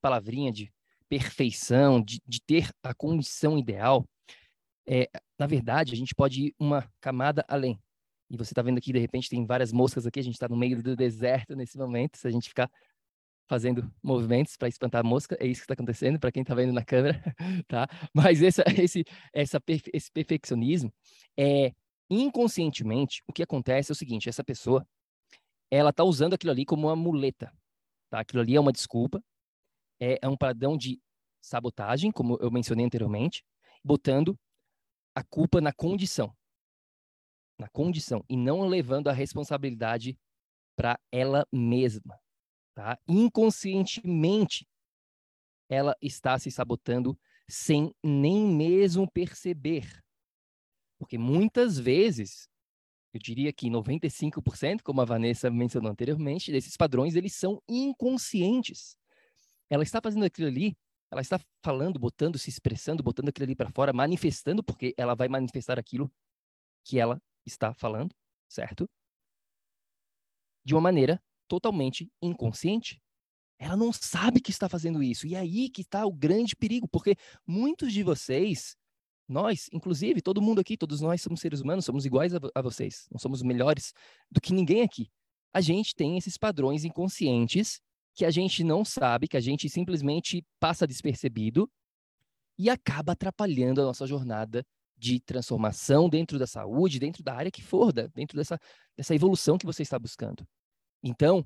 palavrinha 0.04 0.52
de 0.52 0.70
perfeição, 1.08 2.02
de, 2.02 2.20
de 2.28 2.42
ter 2.42 2.70
a 2.84 2.94
condição 2.94 3.58
ideal, 3.58 4.06
é, 4.86 5.10
na 5.40 5.48
verdade, 5.48 5.94
a 5.94 5.96
gente 5.96 6.14
pode 6.14 6.48
ir 6.48 6.56
uma 6.60 6.86
camada 7.00 7.46
além. 7.48 7.80
E 8.30 8.36
você 8.36 8.52
está 8.52 8.62
vendo 8.62 8.78
aqui, 8.78 8.92
de 8.92 9.00
repente, 9.00 9.30
tem 9.30 9.46
várias 9.46 9.72
moscas 9.72 10.06
aqui, 10.06 10.20
a 10.20 10.24
gente 10.24 10.34
está 10.34 10.50
no 10.50 10.58
meio 10.58 10.82
do 10.84 10.96
deserto 10.96 11.56
nesse 11.56 11.78
momento, 11.78 12.18
se 12.18 12.28
a 12.28 12.32
gente 12.32 12.50
ficar 12.50 12.70
fazendo 13.48 13.90
movimentos 14.02 14.58
para 14.58 14.68
espantar 14.68 15.02
a 15.02 15.08
mosca, 15.08 15.38
é 15.40 15.46
isso 15.46 15.62
que 15.62 15.66
está 15.66 15.74
acontecendo 15.74 16.20
para 16.20 16.32
quem 16.32 16.42
está 16.42 16.56
vendo 16.56 16.74
na 16.74 16.84
câmera, 16.84 17.22
tá? 17.68 17.88
Mas 18.14 18.42
essa, 18.42 18.64
esse, 18.78 19.06
essa, 19.32 19.62
esse 19.94 20.12
perfeccionismo 20.12 20.92
é 21.38 21.72
inconscientemente 22.10 23.22
o 23.28 23.34
que 23.34 23.44
acontece 23.44 23.92
é 23.92 23.94
o 23.94 23.96
seguinte: 23.96 24.28
essa 24.28 24.44
pessoa 24.44 24.86
ela 25.70 25.92
está 25.92 26.04
usando 26.04 26.34
aquilo 26.34 26.52
ali 26.52 26.66
como 26.66 26.88
uma 26.88 26.96
muleta, 26.96 27.52
tá? 28.10 28.20
Aquilo 28.20 28.42
ali 28.42 28.56
é 28.56 28.60
uma 28.60 28.72
desculpa, 28.72 29.22
é, 30.00 30.20
é 30.22 30.28
um 30.28 30.38
padrão 30.38 30.78
de 30.78 31.02
sabotagem, 31.42 32.12
como 32.12 32.38
eu 32.42 32.50
mencionei 32.50 32.86
anteriormente, 32.86 33.44
botando 33.84 34.38
a 35.16 35.24
culpa 35.24 35.62
na 35.62 35.72
condição, 35.74 36.36
na 37.60 37.68
condição 37.70 38.24
e 38.30 38.36
não 38.36 38.68
levando 38.68 39.10
a 39.10 39.14
responsabilidade 39.14 40.18
para 40.76 41.00
ela 41.12 41.46
mesma, 41.52 42.20
tá? 42.74 42.98
Inconscientemente, 43.08 44.68
ela 45.70 45.96
está 46.02 46.38
se 46.40 46.50
sabotando 46.50 47.18
sem 47.48 47.94
nem 48.04 48.46
mesmo 48.46 49.10
perceber. 49.12 50.02
Porque 50.98 51.18
muitas 51.18 51.78
vezes, 51.78 52.48
eu 53.14 53.20
diria 53.20 53.52
que 53.54 53.70
95%, 53.70 54.82
como 54.82 55.02
a 55.02 55.06
Vanessa 55.06 55.52
mencionou 55.52 55.92
anteriormente, 55.92 56.52
desses 56.52 56.78
padrões, 56.78 57.16
eles 57.16 57.34
são 57.36 57.62
inconscientes. 57.68 58.98
Ela 59.74 59.82
está 59.82 60.00
fazendo 60.00 60.24
aquilo 60.24 60.48
ali, 60.48 60.78
ela 61.10 61.22
está 61.22 61.40
falando, 61.64 61.98
botando, 61.98 62.38
se 62.38 62.48
expressando, 62.48 63.02
botando 63.02 63.30
aquilo 63.30 63.46
ali 63.46 63.56
para 63.56 63.72
fora, 63.72 63.92
manifestando, 63.92 64.64
porque 64.64 64.94
ela 64.96 65.16
vai 65.16 65.28
manifestar 65.28 65.80
aquilo 65.80 66.14
que 66.84 67.00
ela 67.00 67.20
está 67.44 67.74
falando, 67.74 68.14
certo? 68.48 68.88
De 70.64 70.76
uma 70.76 70.82
maneira 70.82 71.20
totalmente 71.48 72.08
inconsciente. 72.22 73.02
Ela 73.58 73.76
não 73.76 73.92
sabe 73.92 74.40
que 74.40 74.52
está 74.52 74.70
fazendo 74.70 75.02
isso. 75.02 75.26
E 75.26 75.34
é 75.34 75.40
aí 75.40 75.72
que 75.72 75.82
está 75.82 76.06
o 76.06 76.14
grande 76.14 76.56
perigo, 76.56 76.88
porque 76.88 77.16
muitos 77.44 77.92
de 77.92 78.04
vocês, 78.04 78.78
nós, 79.28 79.70
inclusive, 79.74 80.22
todo 80.22 80.40
mundo 80.40 80.62
aqui, 80.62 80.78
todos 80.78 81.02
nós 81.02 81.20
somos 81.20 81.42
seres 81.42 81.62
humanos, 81.62 81.84
somos 81.84 82.06
iguais 82.06 82.36
a, 82.36 82.40
a 82.54 82.62
vocês. 82.62 83.08
Não 83.12 83.18
somos 83.18 83.42
melhores 83.42 83.92
do 84.30 84.40
que 84.40 84.54
ninguém 84.54 84.84
aqui. 84.84 85.10
A 85.52 85.62
gente 85.62 85.96
tem 85.96 86.16
esses 86.16 86.38
padrões 86.38 86.86
inconscientes 86.86 87.82
que 88.14 88.26
a 88.26 88.32
gente 88.32 88.64
não 88.64 88.86
sabe, 88.86 89.28
que 89.28 89.38
a 89.38 89.42
gente 89.42 89.68
simplesmente 89.70 90.46
passa 90.60 90.88
despercebido 90.88 91.70
e 92.58 92.70
acaba 92.70 93.14
atrapalhando 93.14 93.82
a 93.82 93.86
nossa 93.86 94.06
jornada 94.06 94.66
de 94.96 95.20
transformação 95.20 96.08
dentro 96.08 96.38
da 96.38 96.48
saúde, 96.48 97.00
dentro 97.00 97.24
da 97.24 97.34
área 97.34 97.52
que 97.52 97.64
for, 97.64 97.92
dentro 97.92 98.38
dessa, 98.38 98.60
dessa 98.96 99.16
evolução 99.16 99.58
que 99.58 99.66
você 99.66 99.82
está 99.82 99.98
buscando. 99.98 100.48
Então, 101.04 101.46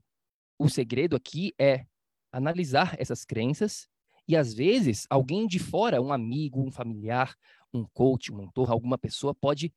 o 0.59 0.69
segredo 0.69 1.15
aqui 1.15 1.53
é 1.57 1.85
analisar 2.31 2.95
essas 2.99 3.23
crenças 3.23 3.87
e, 4.27 4.35
às 4.35 4.53
vezes, 4.53 5.07
alguém 5.09 5.47
de 5.47 5.57
fora, 5.57 6.01
um 6.01 6.11
amigo, 6.11 6.61
um 6.61 6.71
familiar, 6.71 7.33
um 7.73 7.85
coach, 7.93 8.31
um 8.31 8.35
mentor, 8.35 8.69
alguma 8.69 8.97
pessoa 8.97 9.33
pode 9.33 9.73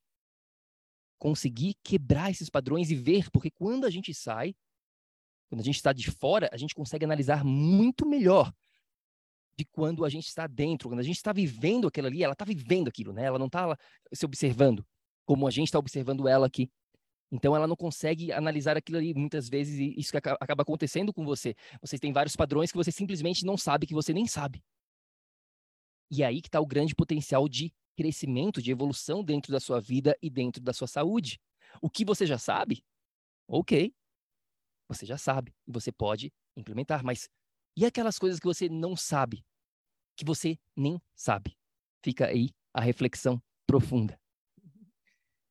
conseguir 1.19 1.75
quebrar 1.85 2.31
esses 2.31 2.51
padrões 2.51 2.91
e 2.91 2.95
ver, 2.95 3.31
porque 3.31 3.51
quando 3.51 3.85
a 3.85 3.91
gente 3.91 4.13
sai, 4.13 4.55
quando 5.51 5.61
a 5.63 5.65
gente 5.65 5.77
está 5.77 5.93
de 5.93 6.09
fora, 6.13 6.49
a 6.53 6.57
gente 6.57 6.75
consegue 6.75 7.05
analisar 7.05 7.45
muito 7.45 8.07
melhor 8.07 8.53
de 9.59 9.65
quando 9.65 10.05
a 10.05 10.09
gente 10.09 10.29
está 10.29 10.47
dentro, 10.47 10.89
quando 10.89 11.01
a 11.01 11.03
gente 11.03 11.17
está 11.17 11.33
vivendo 11.33 11.89
aquilo 11.89 12.07
ali, 12.07 12.23
ela 12.23 12.35
está 12.35 12.45
vivendo 12.45 12.87
aquilo, 12.87 13.13
né? 13.13 13.25
Ela 13.25 13.39
não 13.39 13.47
está 13.47 13.77
se 14.13 14.25
observando 14.25 14.87
como 15.27 15.49
a 15.49 15.51
gente 15.51 15.67
está 15.67 15.79
observando 15.79 16.29
ela 16.29 16.47
aqui. 16.47 16.71
Então 17.33 17.55
ela 17.55 17.67
não 17.67 17.75
consegue 17.77 18.33
analisar 18.33 18.77
aquilo 18.77 18.99
ali. 18.99 19.13
Muitas 19.13 19.49
vezes 19.49 19.93
isso 19.97 20.17
acaba 20.17 20.63
acontecendo 20.63 21.13
com 21.13 21.25
você. 21.25 21.57
Você 21.81 21.99
tem 21.99 22.13
vários 22.13 22.37
padrões 22.37 22.71
que 22.71 22.79
você 22.79 22.93
simplesmente 22.93 23.45
não 23.45 23.57
sabe 23.57 23.87
que 23.87 23.95
você 23.95 24.13
nem 24.13 24.27
sabe. 24.29 24.63
E 26.13 26.23
é 26.23 26.27
aí 26.27 26.41
que 26.41 26.49
está 26.49 26.61
o 26.61 26.67
grande 26.67 26.95
potencial 26.95 27.49
de 27.49 27.73
crescimento, 27.97 28.63
de 28.63 28.71
evolução 28.71 29.23
dentro 29.23 29.53
da 29.53 29.59
sua 29.59 29.81
vida 29.81 30.17
e 30.23 30.31
dentro 30.31 30.63
da 30.63 30.73
sua 30.73 30.87
saúde. 30.87 31.41
O 31.83 31.91
que 31.91 32.05
você 32.05 32.25
já 32.25 32.39
sabe, 32.39 32.83
ok, 33.49 33.93
você 34.95 35.07
já 35.07 35.17
sabe 35.17 35.55
você 35.67 35.93
pode 35.93 36.33
implementar. 36.57 37.05
Mas 37.05 37.29
e 37.77 37.87
aquelas 37.87 38.19
coisas 38.19 38.41
que 38.41 38.47
você 38.47 38.69
não 38.69 38.97
sabe, 38.97 39.45
que 40.17 40.25
você 40.25 40.59
nem 40.77 41.01
sabe? 41.15 41.57
Fica 42.05 42.27
aí 42.27 42.51
a 42.75 42.81
reflexão 42.81 43.41
profunda. 43.67 44.19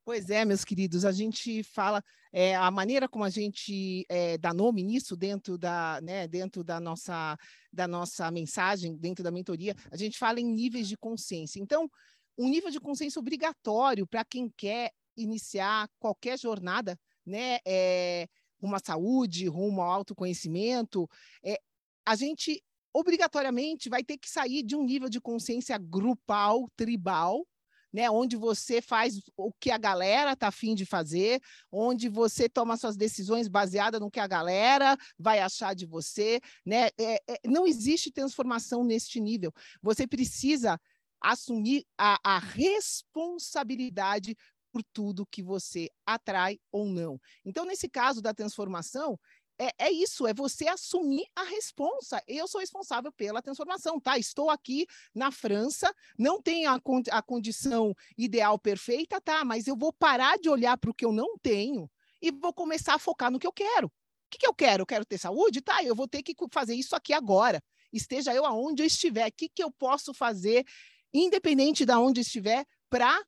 Pois 0.04 0.30
é, 0.30 0.44
meus 0.44 0.66
queridos, 0.66 1.06
a 1.06 1.12
gente 1.12 1.64
fala 1.64 2.04
é, 2.34 2.56
a 2.56 2.70
maneira 2.72 3.08
como 3.08 3.24
a 3.24 3.30
gente 3.30 4.06
é, 4.10 4.38
dá 4.38 4.54
nome 4.54 4.84
nisso 4.84 5.16
dentro 5.16 5.58
da, 5.58 6.00
né, 6.02 6.28
dentro 6.28 6.64
da 6.64 6.80
nossa, 6.80 7.38
da 7.72 7.88
nossa 7.88 8.30
mensagem, 8.32 8.98
dentro 8.98 9.24
da 9.24 9.32
mentoria, 9.32 9.76
a 9.92 9.96
gente 9.96 10.18
fala 10.18 10.40
em 10.40 10.46
níveis 10.46 10.88
de 10.88 10.98
consciência. 10.98 11.60
Então, 11.60 11.90
um 12.38 12.50
nível 12.50 12.72
de 12.72 12.80
consciência 12.80 13.20
obrigatório 13.20 14.08
para 14.08 14.26
quem 14.26 14.50
quer 14.58 14.92
iniciar 15.16 15.88
qualquer 16.00 16.40
jornada, 16.40 16.98
né, 17.26 17.60
é, 17.66 18.28
rumo 18.62 18.76
à 18.76 18.80
saúde, 18.80 19.48
rumo 19.48 19.82
ao 19.82 19.92
autoconhecimento, 19.92 21.10
é, 21.44 21.60
a 22.06 22.16
gente 22.16 22.64
obrigatoriamente 22.94 23.90
vai 23.90 24.04
ter 24.04 24.18
que 24.18 24.30
sair 24.30 24.64
de 24.64 24.76
um 24.76 24.84
nível 24.84 25.10
de 25.10 25.22
consciência 25.22 25.78
grupal, 25.78 26.68
tribal, 26.76 27.46
né? 27.92 28.10
Onde 28.10 28.36
você 28.36 28.82
faz 28.82 29.20
o 29.36 29.52
que 29.54 29.72
a 29.72 29.78
galera 29.78 30.36
tá 30.36 30.48
afim 30.48 30.76
de 30.76 30.86
fazer, 30.86 31.42
onde 31.72 32.08
você 32.08 32.48
toma 32.48 32.78
suas 32.78 32.96
decisões 32.96 33.48
baseadas 33.48 34.00
no 34.00 34.12
que 34.12 34.20
a 34.20 34.28
galera 34.28 34.98
vai 35.18 35.40
achar 35.40 35.74
de 35.74 35.86
você, 35.86 36.40
né? 36.66 36.90
É, 37.00 37.16
é, 37.28 37.40
não 37.46 37.66
existe 37.66 38.12
transformação 38.12 38.84
neste 38.84 39.20
nível. 39.20 39.52
Você 39.82 40.08
precisa 40.08 40.80
assumir 41.22 41.86
a, 41.98 42.18
a 42.24 42.40
responsabilidade 42.40 44.38
por 44.72 44.84
tudo 44.94 45.26
que 45.26 45.42
você 45.42 45.90
atrai 46.06 46.60
ou 46.72 46.86
não. 46.86 47.20
Então, 47.46 47.66
nesse 47.66 47.90
caso 47.90 48.22
da 48.22 48.34
transformação, 48.34 49.20
é, 49.60 49.74
é, 49.78 49.92
isso, 49.92 50.26
é 50.26 50.34
você 50.34 50.70
assumir 50.70 51.26
a 51.36 51.44
responsa. 51.44 52.24
Eu 52.26 52.48
sou 52.48 52.62
responsável 52.62 53.12
pela 53.12 53.42
transformação, 53.42 54.00
tá? 54.00 54.18
Estou 54.18 54.50
aqui 54.50 54.88
na 55.14 55.32
França, 55.32 55.94
não 56.18 56.42
tenho 56.42 56.70
a, 56.70 56.80
a 57.12 57.22
condição 57.22 57.94
ideal 58.18 58.58
perfeita, 58.58 59.20
tá? 59.20 59.44
Mas 59.44 59.68
eu 59.68 59.76
vou 59.76 59.92
parar 59.92 60.38
de 60.40 60.50
olhar 60.50 60.78
para 60.78 60.90
o 60.90 60.94
que 60.94 61.04
eu 61.04 61.12
não 61.12 61.38
tenho 61.38 61.92
e 62.22 62.32
vou 62.32 62.54
começar 62.54 62.94
a 62.94 63.00
focar 63.00 63.30
no 63.30 63.38
que 63.38 63.46
eu 63.46 63.52
quero. 63.52 63.88
O 63.88 63.92
que, 64.30 64.38
que 64.38 64.48
eu 64.48 64.54
quero? 64.54 64.84
Eu 64.84 64.86
quero 64.86 65.06
ter 65.06 65.18
saúde? 65.18 65.60
Tá, 65.60 65.84
eu 65.84 65.96
vou 65.96 66.08
ter 66.08 66.24
que 66.24 66.34
fazer 66.52 66.76
isso 66.76 66.96
aqui 66.96 67.12
agora. 67.12 67.62
Esteja 67.92 68.34
eu 68.34 68.46
aonde 68.46 68.84
eu 68.84 68.88
estiver. 68.88 69.28
O 69.28 69.34
que, 69.36 69.50
que 69.50 69.64
eu 69.64 69.72
posso 69.72 70.14
fazer, 70.14 70.66
independente 71.14 71.86
de 71.86 71.94
onde 71.94 72.22
estiver, 72.22 72.66
para 72.90 73.20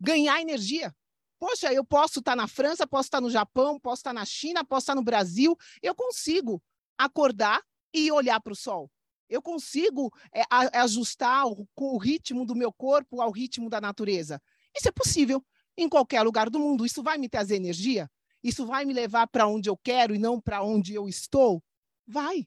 ganhar 0.00 0.40
energia? 0.40 0.94
Poxa, 1.38 1.72
eu 1.72 1.84
posso 1.84 2.20
estar 2.20 2.34
na 2.34 2.48
França, 2.48 2.86
posso 2.86 3.06
estar 3.08 3.20
no 3.20 3.30
Japão, 3.30 3.78
posso 3.78 4.00
estar 4.00 4.12
na 4.12 4.24
China, 4.24 4.64
posso 4.64 4.84
estar 4.84 4.94
no 4.94 5.04
Brasil. 5.04 5.56
Eu 5.82 5.94
consigo 5.94 6.62
acordar 6.96 7.62
e 7.92 8.10
olhar 8.10 8.40
para 8.40 8.52
o 8.52 8.56
sol. 8.56 8.90
Eu 9.28 9.42
consigo 9.42 10.10
é, 10.32 10.42
ajustar 10.78 11.46
o, 11.46 11.68
o 11.76 11.98
ritmo 11.98 12.46
do 12.46 12.54
meu 12.54 12.72
corpo 12.72 13.20
ao 13.20 13.30
ritmo 13.30 13.68
da 13.68 13.80
natureza. 13.80 14.40
Isso 14.74 14.88
é 14.88 14.92
possível 14.92 15.44
em 15.76 15.88
qualquer 15.88 16.22
lugar 16.22 16.48
do 16.48 16.58
mundo. 16.58 16.86
Isso 16.86 17.02
vai 17.02 17.18
me 17.18 17.28
trazer 17.28 17.56
energia? 17.56 18.10
Isso 18.42 18.64
vai 18.64 18.84
me 18.84 18.92
levar 18.92 19.26
para 19.26 19.46
onde 19.46 19.68
eu 19.68 19.76
quero 19.76 20.14
e 20.14 20.18
não 20.18 20.40
para 20.40 20.62
onde 20.62 20.94
eu 20.94 21.08
estou? 21.08 21.62
Vai. 22.06 22.46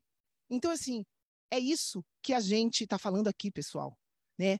Então, 0.50 0.72
assim, 0.72 1.06
é 1.52 1.60
isso 1.60 2.04
que 2.22 2.34
a 2.34 2.40
gente 2.40 2.84
está 2.86 2.98
falando 2.98 3.28
aqui, 3.28 3.52
pessoal. 3.52 3.98
Né? 4.38 4.58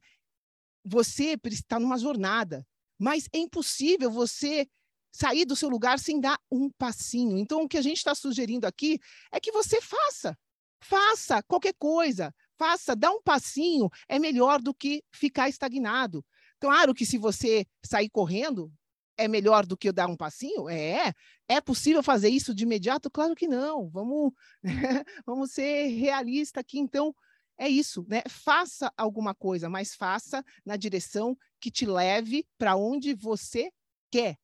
Você 0.84 1.38
está 1.46 1.80
numa 1.80 1.98
jornada. 1.98 2.68
Mas 3.00 3.30
é 3.34 3.38
impossível 3.40 4.12
você 4.12 4.68
sair 5.12 5.46
do 5.46 5.56
seu 5.56 5.70
lugar 5.70 5.98
sem 5.98 6.20
dar 6.20 6.40
um 6.52 6.70
passinho. 6.70 7.38
Então, 7.38 7.64
o 7.64 7.68
que 7.68 7.78
a 7.78 7.82
gente 7.82 7.98
está 7.98 8.14
sugerindo 8.14 8.68
aqui 8.68 9.00
é 9.32 9.40
que 9.40 9.52
você 9.52 9.82
faça. 9.82 10.38
Faça 10.82 11.42
qualquer 11.44 11.74
coisa. 11.80 12.34
Faça, 12.58 12.96
dá 12.96 13.10
um 13.10 13.22
passinho, 13.22 13.90
é 14.08 14.20
melhor 14.20 14.62
do 14.62 14.74
que 14.74 15.02
ficar 15.12 15.48
estagnado. 15.48 16.26
Claro 16.60 16.94
que 16.94 17.06
se 17.06 17.18
você 17.18 17.66
sair 17.84 18.10
correndo, 18.10 18.72
é 19.18 19.28
melhor 19.28 19.66
do 19.66 19.78
que 19.78 19.92
dar 19.92 20.08
um 20.08 20.16
passinho? 20.16 20.70
É. 20.70 21.14
É 21.48 21.60
possível 21.62 22.04
fazer 22.04 22.30
isso 22.30 22.54
de 22.54 22.64
imediato? 22.64 23.10
Claro 23.10 23.36
que 23.36 23.48
não. 23.48 23.90
Vamos, 23.90 24.34
vamos 25.26 25.52
ser 25.52 25.88
realistas 25.88 26.60
aqui. 26.60 26.80
Então, 26.80 27.14
é 27.58 27.68
isso, 27.68 28.06
né? 28.08 28.24
Faça 28.30 28.92
alguma 28.96 29.36
coisa, 29.36 29.70
mas 29.70 29.94
faça 29.94 30.44
na 30.66 30.78
direção 30.78 31.38
que 31.60 31.72
te 31.72 31.86
leve 31.86 32.46
para 32.58 32.76
onde 32.76 33.14
você 33.14 33.72
quer. 34.12 34.38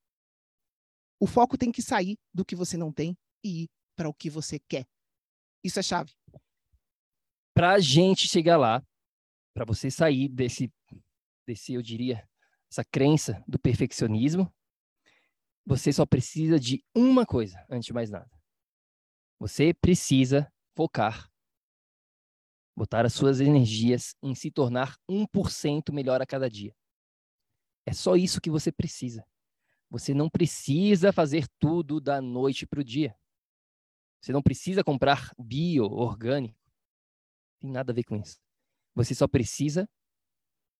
O 1.19 1.27
foco 1.27 1.57
tem 1.57 1.72
que 1.72 1.81
sair 1.81 2.17
do 2.34 2.45
que 2.45 2.55
você 2.55 2.77
não 2.77 2.91
tem 2.91 3.17
e 3.43 3.63
ir 3.63 3.69
para 3.95 4.10
o 4.10 4.13
que 4.13 4.29
você 4.29 4.60
quer. 4.60 4.86
Isso 5.63 5.79
é 5.79 5.84
chave. 5.84 6.13
Para 7.53 7.74
a 7.74 7.79
gente 7.79 8.27
chegar 8.27 8.57
lá, 8.57 8.86
para 9.53 9.65
você 9.65 9.89
sair 9.89 10.27
desse, 10.27 10.72
desse, 11.48 11.74
eu 11.74 11.81
diria, 11.81 12.27
essa 12.69 12.84
crença 12.84 13.41
do 13.48 13.57
perfeccionismo, 13.57 14.53
você 15.65 15.91
só 15.93 16.05
precisa 16.05 16.60
de 16.60 16.84
uma 16.93 17.25
coisa, 17.25 17.65
antes 17.69 17.88
de 17.88 17.93
mais 17.93 18.12
nada. 18.12 18.29
Você 19.39 19.74
precisa 19.74 20.51
focar, 20.75 21.31
botar 22.75 23.05
as 23.05 23.13
suas 23.13 23.39
energias 23.39 24.15
em 24.22 24.36
se 24.36 24.51
tornar 24.51 24.98
1% 25.10 25.91
melhor 25.93 26.22
a 26.22 26.25
cada 26.25 26.50
dia. 26.50 26.75
É 27.86 27.94
só 27.94 28.15
isso 28.15 28.42
que 28.42 28.50
você 28.50 28.72
precisa. 28.72 29.25
Você 29.89 30.13
não 30.13 30.30
precisa 30.30 31.13
fazer 31.13 31.48
tudo 31.60 32.01
da 32.01 32.22
noite 32.22 32.65
para 32.65 32.80
o 32.80 32.84
dia. 32.84 33.15
Você 34.20 34.34
não 34.34 34.42
precisa 34.42 34.84
comprar 34.84 35.32
bio, 35.38 35.86
orgânico. 35.86 36.60
Tem 37.60 37.70
nada 37.72 37.92
a 37.92 37.96
ver 37.96 38.04
com 38.04 38.15
isso. 38.15 38.39
Você 38.96 39.13
só 39.13 39.27
precisa 39.27 39.88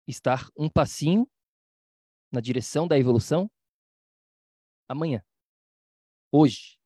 estar 0.08 0.50
um 0.58 0.70
passinho 0.70 1.30
na 2.32 2.42
direção 2.42 2.88
da 2.88 2.98
evolução 2.98 3.50
amanhã. 4.88 5.24
Hoje, 6.32 6.78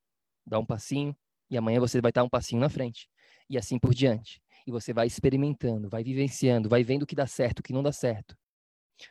dá 0.45 0.59
um 0.59 0.65
passinho 0.65 1.15
e 1.49 1.57
amanhã 1.57 1.79
você 1.79 2.01
vai 2.01 2.09
estar 2.09 2.23
um 2.23 2.29
passinho 2.29 2.61
na 2.61 2.69
frente. 2.69 3.09
E 3.49 3.57
assim 3.57 3.79
por 3.79 3.93
diante. 3.93 4.41
E 4.67 4.71
você 4.71 4.93
vai 4.93 5.07
experimentando, 5.07 5.89
vai 5.89 6.03
vivenciando, 6.03 6.69
vai 6.69 6.83
vendo 6.83 7.03
o 7.03 7.07
que 7.07 7.15
dá 7.15 7.25
certo, 7.25 7.59
o 7.59 7.63
que 7.63 7.73
não 7.73 7.81
dá 7.81 7.91
certo. 7.91 8.37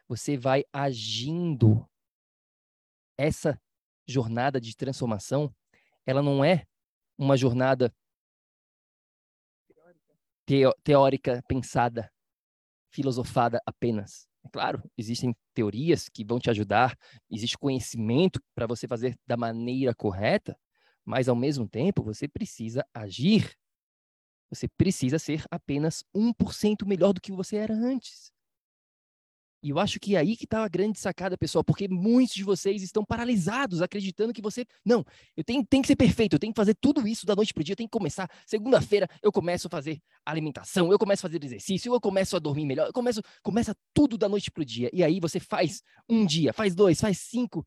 Você 0.09 0.37
vai 0.37 0.65
agindo. 0.73 1.89
Essa 3.17 3.61
jornada 4.07 4.61
de 4.61 4.77
transformação, 4.77 5.53
ela 6.07 6.23
não 6.23 6.45
é 6.45 6.65
uma 7.19 7.37
jornada 7.37 7.93
teórica 10.83 11.43
pensada, 11.49 12.11
filosofada 12.91 13.61
apenas. 13.67 14.27
É 14.45 14.49
claro, 14.49 14.83
existem 14.97 15.37
teorias 15.53 16.09
que 16.09 16.25
vão 16.25 16.39
te 16.39 16.49
ajudar, 16.49 16.97
existe 17.31 17.59
conhecimento 17.59 18.41
para 18.55 18.67
você 18.67 18.87
fazer 18.87 19.19
da 19.27 19.37
maneira 19.37 19.95
correta, 19.95 20.57
mas 21.05 21.29
ao 21.29 21.37
mesmo 21.37 21.69
tempo 21.69 22.03
você 22.03 22.29
precisa 22.29 22.87
agir. 22.95 23.55
Você 24.49 24.69
precisa 24.69 25.19
ser 25.19 25.45
apenas 25.51 26.03
1% 26.15 26.87
melhor 26.87 27.13
do 27.13 27.21
que 27.21 27.33
você 27.33 27.57
era 27.57 27.75
antes. 27.75 28.33
E 29.63 29.71
eu 29.71 29.79
acho 29.79 29.99
que 29.99 30.15
é 30.15 30.19
aí 30.19 30.37
que 30.37 30.45
está 30.45 30.65
a 30.65 30.69
grande 30.69 31.01
sacada, 31.01 31.37
pessoal, 31.37 31.65
porque 31.65 31.89
muitos 31.89 32.35
de 32.35 32.45
vocês 32.45 32.81
estão 32.83 33.05
paralisados, 33.05 33.83
acreditando 33.83 34.33
que 34.33 34.41
você. 34.41 34.65
Não, 34.85 35.05
eu 35.37 35.43
tenho, 35.43 35.67
tenho 35.67 35.83
que 35.83 35.89
ser 35.89 35.97
perfeito, 35.97 36.35
eu 36.35 36.39
tenho 36.39 36.53
que 36.53 36.57
fazer 36.57 36.75
tudo 36.81 37.07
isso 37.09 37.27
da 37.27 37.35
noite 37.35 37.53
para 37.53 37.61
o 37.61 37.65
dia, 37.65 37.73
eu 37.73 37.77
tenho 37.77 37.89
que 37.89 37.99
começar. 37.99 38.31
Segunda-feira 38.47 39.09
eu 39.21 39.33
começo 39.33 39.67
a 39.67 39.71
fazer 39.71 40.01
alimentação, 40.25 40.93
eu 40.93 40.99
começo 40.99 41.27
a 41.27 41.29
fazer 41.29 41.45
exercício, 41.45 41.93
eu 41.93 42.01
começo 42.01 42.37
a 42.37 42.39
dormir 42.39 42.65
melhor, 42.65 42.87
eu 42.87 42.93
começo. 42.93 43.21
Começa 43.43 43.75
tudo 43.93 44.17
da 44.17 44.29
noite 44.29 44.51
para 44.51 44.63
o 44.63 44.65
dia. 44.65 44.91
E 44.93 45.03
aí 45.03 45.19
você 45.19 45.41
faz 45.41 45.83
um 46.09 46.25
dia, 46.25 46.53
faz 46.53 46.75
dois, 46.75 47.01
faz 47.01 47.19
cinco. 47.19 47.67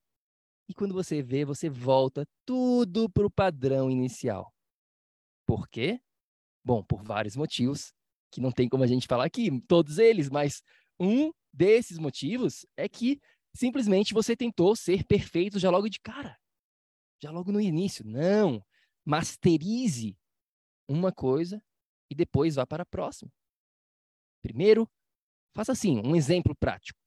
E 0.69 0.73
quando 0.73 0.93
você 0.93 1.21
vê, 1.21 1.43
você 1.43 1.69
volta 1.69 2.25
tudo 2.45 3.09
para 3.09 3.25
o 3.25 3.29
padrão 3.29 3.91
inicial. 3.91 4.53
Por 5.45 5.67
quê? 5.67 5.99
Bom, 6.63 6.81
por 6.81 7.03
vários 7.03 7.35
motivos, 7.35 7.91
que 8.31 8.39
não 8.39 8.51
tem 8.51 8.69
como 8.69 8.83
a 8.83 8.87
gente 8.87 9.07
falar 9.07 9.25
aqui, 9.25 9.59
todos 9.67 9.97
eles, 9.97 10.29
mas 10.29 10.61
um 10.97 11.31
desses 11.53 11.97
motivos 11.97 12.65
é 12.77 12.87
que 12.87 13.19
simplesmente 13.55 14.13
você 14.13 14.35
tentou 14.35 14.75
ser 14.75 15.05
perfeito 15.05 15.59
já 15.59 15.69
logo 15.69 15.89
de 15.89 15.99
cara. 15.99 16.37
Já 17.21 17.31
logo 17.31 17.51
no 17.51 17.61
início. 17.61 18.05
Não. 18.05 18.63
Masterize 19.05 20.17
uma 20.87 21.11
coisa 21.11 21.61
e 22.09 22.15
depois 22.15 22.55
vá 22.55 22.65
para 22.65 22.83
a 22.83 22.85
próxima. 22.85 23.31
Primeiro, 24.41 24.89
faça 25.55 25.71
assim, 25.71 26.01
um 26.03 26.15
exemplo 26.15 26.55
prático. 26.55 26.99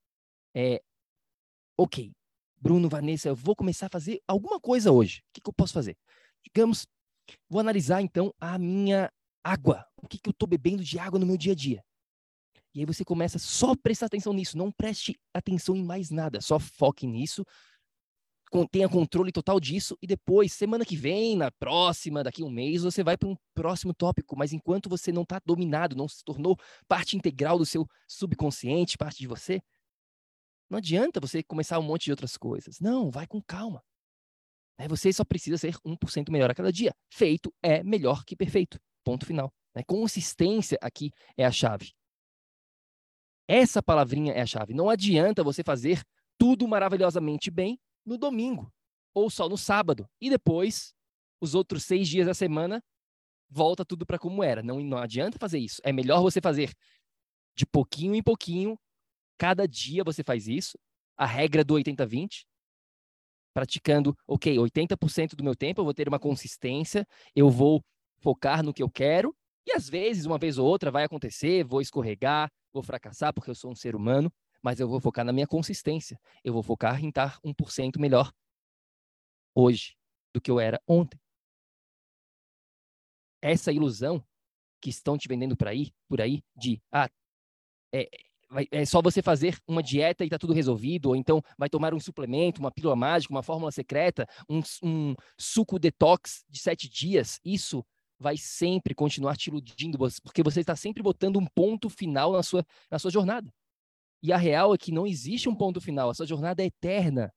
É, 0.54 0.80
ok, 1.76 2.12
Bruno, 2.56 2.88
Vanessa, 2.88 3.28
eu 3.28 3.36
vou 3.36 3.54
começar 3.56 3.86
a 3.86 3.90
fazer 3.90 4.22
alguma 4.26 4.60
coisa 4.60 4.92
hoje. 4.92 5.20
O 5.20 5.32
que, 5.34 5.40
que 5.40 5.48
eu 5.48 5.52
posso 5.52 5.72
fazer? 5.72 5.96
Digamos, 6.44 6.86
vou 7.48 7.60
analisar 7.60 8.00
então 8.00 8.32
a 8.40 8.58
minha 8.58 9.10
água. 9.42 9.84
O 9.96 10.06
que, 10.06 10.18
que 10.18 10.28
eu 10.28 10.32
estou 10.32 10.48
bebendo 10.48 10.82
de 10.82 10.98
água 10.98 11.18
no 11.18 11.26
meu 11.26 11.36
dia 11.36 11.52
a 11.52 11.56
dia? 11.56 11.84
E 12.74 12.80
aí 12.80 12.86
você 12.86 13.04
começa 13.04 13.38
só 13.38 13.72
a 13.72 13.76
prestar 13.76 14.06
atenção 14.06 14.32
nisso, 14.32 14.58
não 14.58 14.72
preste 14.72 15.18
atenção 15.32 15.76
em 15.76 15.84
mais 15.84 16.10
nada, 16.10 16.40
só 16.40 16.58
foque 16.58 17.06
nisso, 17.06 17.44
tenha 18.70 18.88
controle 18.88 19.32
total 19.32 19.58
disso 19.58 19.96
e 20.00 20.06
depois, 20.06 20.52
semana 20.52 20.84
que 20.84 20.96
vem, 20.96 21.36
na 21.36 21.50
próxima, 21.50 22.22
daqui 22.22 22.42
a 22.42 22.44
um 22.44 22.50
mês, 22.50 22.82
você 22.82 23.02
vai 23.02 23.16
para 23.16 23.28
um 23.28 23.36
próximo 23.52 23.92
tópico. 23.92 24.36
Mas 24.36 24.52
enquanto 24.52 24.88
você 24.88 25.10
não 25.10 25.22
está 25.22 25.40
dominado, 25.44 25.96
não 25.96 26.06
se 26.06 26.22
tornou 26.22 26.56
parte 26.86 27.16
integral 27.16 27.58
do 27.58 27.66
seu 27.66 27.84
subconsciente, 28.06 28.96
parte 28.96 29.18
de 29.18 29.26
você, 29.26 29.60
não 30.70 30.78
adianta 30.78 31.20
você 31.20 31.42
começar 31.42 31.78
um 31.78 31.82
monte 31.82 32.04
de 32.04 32.10
outras 32.12 32.36
coisas. 32.36 32.78
Não, 32.80 33.10
vai 33.10 33.26
com 33.26 33.42
calma. 33.42 33.82
Né? 34.78 34.88
Você 34.88 35.12
só 35.12 35.24
precisa 35.24 35.58
ser 35.58 35.76
1% 35.84 36.30
melhor 36.30 36.50
a 36.50 36.54
cada 36.54 36.72
dia. 36.72 36.94
Feito 37.12 37.52
é 37.62 37.82
melhor 37.82 38.24
que 38.24 38.36
perfeito. 38.36 38.78
Ponto 39.04 39.26
final. 39.26 39.52
Né? 39.74 39.82
Consistência 39.84 40.78
aqui 40.80 41.10
é 41.36 41.44
a 41.44 41.52
chave. 41.52 41.92
Essa 43.46 43.82
palavrinha 43.82 44.32
é 44.32 44.40
a 44.40 44.46
chave. 44.46 44.72
Não 44.72 44.88
adianta 44.88 45.42
você 45.44 45.62
fazer 45.62 46.02
tudo 46.38 46.66
maravilhosamente 46.66 47.50
bem 47.50 47.78
no 48.04 48.16
domingo 48.16 48.72
ou 49.14 49.30
só 49.30 49.48
no 49.48 49.56
sábado 49.56 50.08
e 50.20 50.28
depois, 50.28 50.92
os 51.40 51.54
outros 51.54 51.84
seis 51.84 52.08
dias 52.08 52.26
da 52.26 52.34
semana, 52.34 52.82
volta 53.48 53.84
tudo 53.84 54.04
para 54.04 54.18
como 54.18 54.42
era. 54.42 54.62
Não, 54.62 54.80
não 54.80 54.98
adianta 54.98 55.38
fazer 55.38 55.58
isso. 55.58 55.80
É 55.84 55.92
melhor 55.92 56.20
você 56.20 56.40
fazer 56.40 56.72
de 57.54 57.64
pouquinho 57.64 58.14
em 58.14 58.22
pouquinho. 58.22 58.78
Cada 59.38 59.66
dia 59.68 60.02
você 60.02 60.24
faz 60.24 60.48
isso. 60.48 60.78
A 61.16 61.26
regra 61.26 61.62
do 61.62 61.74
80-20. 61.74 62.44
Praticando, 63.54 64.16
ok, 64.26 64.56
80% 64.56 65.36
do 65.36 65.44
meu 65.44 65.54
tempo 65.54 65.80
eu 65.80 65.84
vou 65.84 65.94
ter 65.94 66.08
uma 66.08 66.18
consistência, 66.18 67.06
eu 67.36 67.48
vou 67.48 67.80
focar 68.18 68.64
no 68.64 68.74
que 68.74 68.82
eu 68.82 68.90
quero, 68.90 69.32
e 69.64 69.72
às 69.72 69.88
vezes, 69.88 70.26
uma 70.26 70.38
vez 70.38 70.58
ou 70.58 70.66
outra, 70.66 70.90
vai 70.90 71.04
acontecer, 71.04 71.62
vou 71.62 71.80
escorregar, 71.80 72.50
vou 72.74 72.82
fracassar 72.82 73.32
porque 73.32 73.48
eu 73.48 73.54
sou 73.54 73.70
um 73.70 73.74
ser 73.74 73.94
humano, 73.94 74.30
mas 74.62 74.80
eu 74.80 74.88
vou 74.88 75.00
focar 75.00 75.24
na 75.24 75.32
minha 75.32 75.46
consistência. 75.46 76.20
Eu 76.42 76.52
vou 76.52 76.62
focar 76.62 77.02
em 77.02 77.08
estar 77.08 77.40
1% 77.42 77.98
melhor 77.98 78.32
hoje 79.54 79.96
do 80.34 80.40
que 80.40 80.50
eu 80.50 80.58
era 80.58 80.82
ontem. 80.86 81.18
Essa 83.40 83.72
ilusão 83.72 84.22
que 84.80 84.90
estão 84.90 85.16
te 85.16 85.28
vendendo 85.28 85.56
por 85.56 85.68
aí, 85.68 85.92
por 86.08 86.20
aí 86.20 86.42
de 86.56 86.82
ah, 86.92 87.08
é, 87.94 88.08
é 88.70 88.84
só 88.84 89.00
você 89.00 89.22
fazer 89.22 89.58
uma 89.66 89.82
dieta 89.82 90.24
e 90.24 90.26
está 90.26 90.38
tudo 90.38 90.52
resolvido, 90.52 91.06
ou 91.06 91.16
então 91.16 91.40
vai 91.56 91.68
tomar 91.68 91.94
um 91.94 92.00
suplemento, 92.00 92.60
uma 92.60 92.72
pílula 92.72 92.96
mágica, 92.96 93.32
uma 93.32 93.42
fórmula 93.42 93.70
secreta, 93.70 94.26
um, 94.48 94.60
um 94.82 95.14
suco 95.38 95.78
detox 95.78 96.44
de 96.48 96.58
sete 96.58 96.88
dias. 96.88 97.38
Isso 97.44 97.84
vai 98.18 98.36
sempre 98.36 98.94
continuar 98.94 99.36
te 99.36 99.48
iludindo, 99.48 99.98
porque 100.22 100.42
você 100.42 100.60
está 100.60 100.76
sempre 100.76 101.02
botando 101.02 101.38
um 101.38 101.46
ponto 101.46 101.88
final 101.88 102.32
na 102.32 102.42
sua, 102.42 102.64
na 102.90 102.98
sua 102.98 103.10
jornada. 103.10 103.52
E 104.22 104.32
a 104.32 104.36
real 104.36 104.74
é 104.74 104.78
que 104.78 104.92
não 104.92 105.06
existe 105.06 105.48
um 105.48 105.54
ponto 105.54 105.80
final, 105.80 106.08
a 106.10 106.14
sua 106.14 106.26
jornada 106.26 106.62
é 106.62 106.66
eterna. 106.66 107.32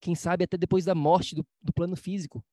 Quem 0.00 0.14
sabe 0.14 0.44
até 0.44 0.56
depois 0.56 0.84
da 0.84 0.94
morte 0.94 1.34
do, 1.34 1.46
do 1.62 1.72
plano 1.72 1.96
físico. 1.96 2.44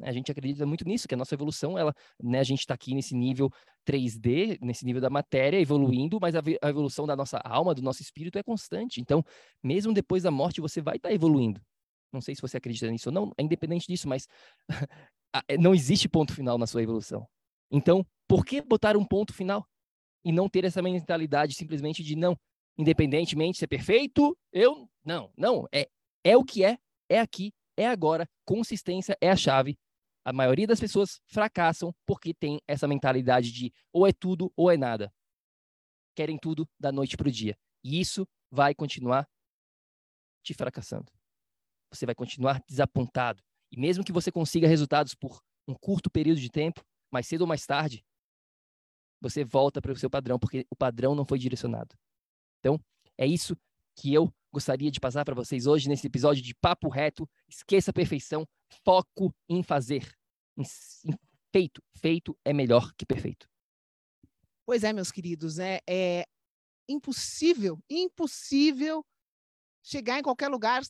A 0.00 0.12
gente 0.12 0.30
acredita 0.30 0.64
muito 0.64 0.86
nisso, 0.86 1.08
que 1.08 1.14
a 1.14 1.18
nossa 1.18 1.34
evolução, 1.34 1.76
ela, 1.76 1.92
né, 2.22 2.38
a 2.38 2.44
gente 2.44 2.60
está 2.60 2.74
aqui 2.74 2.94
nesse 2.94 3.16
nível 3.16 3.50
3D, 3.84 4.58
nesse 4.62 4.84
nível 4.84 5.00
da 5.00 5.10
matéria, 5.10 5.60
evoluindo, 5.60 6.18
mas 6.20 6.36
a, 6.36 6.42
evolução 6.68 7.04
da 7.04 7.16
nossa 7.16 7.38
alma, 7.38 7.74
do 7.74 7.82
nosso 7.82 8.00
espírito 8.00 8.38
é 8.38 8.42
constante. 8.42 9.00
Então, 9.00 9.24
mesmo 9.62 9.92
depois 9.92 10.22
da 10.22 10.30
morte, 10.30 10.60
você 10.60 10.80
vai 10.80 10.96
estar 10.96 11.08
tá 11.08 11.14
evoluindo. 11.14 11.60
Não 12.12 12.20
sei 12.20 12.34
se 12.34 12.40
você 12.40 12.56
acredita 12.56 12.90
nisso 12.90 13.08
ou 13.08 13.12
não, 13.12 13.32
é 13.36 13.42
independente 13.42 13.86
disso, 13.86 14.08
mas 14.08 14.28
não 15.58 15.74
existe 15.74 16.08
ponto 16.08 16.34
final 16.34 16.58
na 16.58 16.66
sua 16.66 16.82
evolução. 16.82 17.26
Então, 17.70 18.04
por 18.26 18.44
que 18.44 18.60
botar 18.60 18.96
um 18.96 19.04
ponto 19.04 19.32
final 19.32 19.66
e 20.24 20.32
não 20.32 20.48
ter 20.48 20.64
essa 20.64 20.82
mentalidade 20.82 21.54
simplesmente 21.54 22.02
de 22.02 22.16
não, 22.16 22.36
independentemente 22.76 23.52
de 23.52 23.58
ser 23.58 23.66
perfeito, 23.66 24.36
eu 24.52 24.88
não, 25.04 25.32
não, 25.36 25.66
é 25.72 25.88
é 26.24 26.36
o 26.36 26.44
que 26.44 26.64
é, 26.64 26.78
é 27.08 27.20
aqui, 27.20 27.52
é 27.76 27.86
agora, 27.86 28.28
consistência 28.44 29.16
é 29.20 29.30
a 29.30 29.36
chave. 29.36 29.78
A 30.24 30.32
maioria 30.32 30.66
das 30.66 30.80
pessoas 30.80 31.20
fracassam 31.26 31.94
porque 32.04 32.34
tem 32.34 32.60
essa 32.66 32.86
mentalidade 32.86 33.50
de 33.50 33.72
ou 33.92 34.06
é 34.06 34.12
tudo 34.12 34.52
ou 34.56 34.70
é 34.70 34.76
nada. 34.76 35.12
querem 36.14 36.36
tudo 36.36 36.68
da 36.78 36.90
noite 36.90 37.16
para 37.16 37.28
o 37.28 37.32
dia. 37.32 37.56
E 37.84 38.00
isso 38.00 38.26
vai 38.50 38.74
continuar 38.74 39.26
te 40.42 40.52
fracassando. 40.52 41.10
Você 41.90 42.04
vai 42.04 42.14
continuar 42.14 42.60
desapontado. 42.68 43.42
E 43.70 43.78
mesmo 43.78 44.04
que 44.04 44.12
você 44.12 44.32
consiga 44.32 44.66
resultados 44.66 45.14
por 45.14 45.40
um 45.66 45.74
curto 45.74 46.10
período 46.10 46.40
de 46.40 46.50
tempo, 46.50 46.84
mais 47.10 47.26
cedo 47.26 47.42
ou 47.42 47.46
mais 47.46 47.64
tarde, 47.66 48.04
você 49.20 49.44
volta 49.44 49.80
para 49.80 49.92
o 49.92 49.96
seu 49.96 50.08
padrão, 50.08 50.38
porque 50.38 50.66
o 50.70 50.76
padrão 50.76 51.14
não 51.14 51.24
foi 51.24 51.38
direcionado. 51.38 51.96
Então, 52.60 52.80
é 53.16 53.26
isso 53.26 53.56
que 53.96 54.14
eu 54.14 54.32
gostaria 54.52 54.90
de 54.90 55.00
passar 55.00 55.24
para 55.24 55.34
vocês 55.34 55.66
hoje 55.66 55.88
nesse 55.88 56.06
episódio 56.06 56.42
de 56.42 56.54
Papo 56.54 56.88
Reto. 56.88 57.28
Esqueça 57.48 57.90
a 57.90 57.94
perfeição, 57.94 58.46
foco 58.84 59.34
em 59.48 59.62
fazer. 59.62 60.16
Em, 60.56 60.62
em 61.04 61.14
feito. 61.52 61.82
Feito 61.96 62.38
é 62.44 62.52
melhor 62.52 62.92
que 62.96 63.04
perfeito. 63.04 63.48
Pois 64.64 64.84
é, 64.84 64.92
meus 64.92 65.10
queridos, 65.10 65.58
é, 65.58 65.80
é 65.88 66.24
impossível, 66.88 67.78
impossível 67.88 69.04
chegar 69.82 70.18
em 70.18 70.22
qualquer 70.22 70.48
lugar 70.48 70.82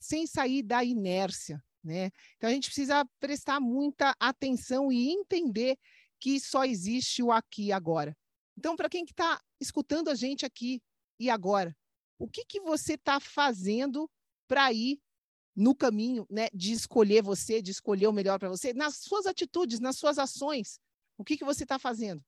sem 0.00 0.26
sair 0.26 0.62
da 0.62 0.82
inércia, 0.82 1.62
né? 1.86 2.10
Então 2.36 2.50
a 2.50 2.52
gente 2.52 2.66
precisa 2.66 3.04
prestar 3.20 3.60
muita 3.60 4.14
atenção 4.18 4.92
e 4.92 5.10
entender 5.10 5.78
que 6.20 6.40
só 6.40 6.64
existe 6.64 7.22
o 7.22 7.30
aqui 7.30 7.66
e 7.66 7.72
agora. 7.72 8.16
Então, 8.58 8.74
para 8.74 8.88
quem 8.88 9.04
que 9.04 9.12
está 9.12 9.40
escutando 9.60 10.08
a 10.08 10.14
gente 10.14 10.44
aqui 10.44 10.82
e 11.20 11.30
agora, 11.30 11.76
o 12.18 12.28
que, 12.28 12.44
que 12.44 12.60
você 12.60 12.94
está 12.94 13.20
fazendo 13.20 14.10
para 14.48 14.72
ir 14.72 14.98
no 15.54 15.74
caminho 15.74 16.26
né, 16.30 16.48
de 16.52 16.72
escolher 16.72 17.22
você, 17.22 17.62
de 17.62 17.70
escolher 17.70 18.06
o 18.06 18.12
melhor 18.12 18.38
para 18.38 18.48
você, 18.48 18.72
nas 18.72 18.96
suas 18.96 19.26
atitudes, 19.26 19.78
nas 19.78 19.96
suas 19.96 20.18
ações? 20.18 20.80
O 21.18 21.24
que, 21.24 21.36
que 21.36 21.44
você 21.44 21.62
está 21.62 21.78
fazendo? 21.78 22.22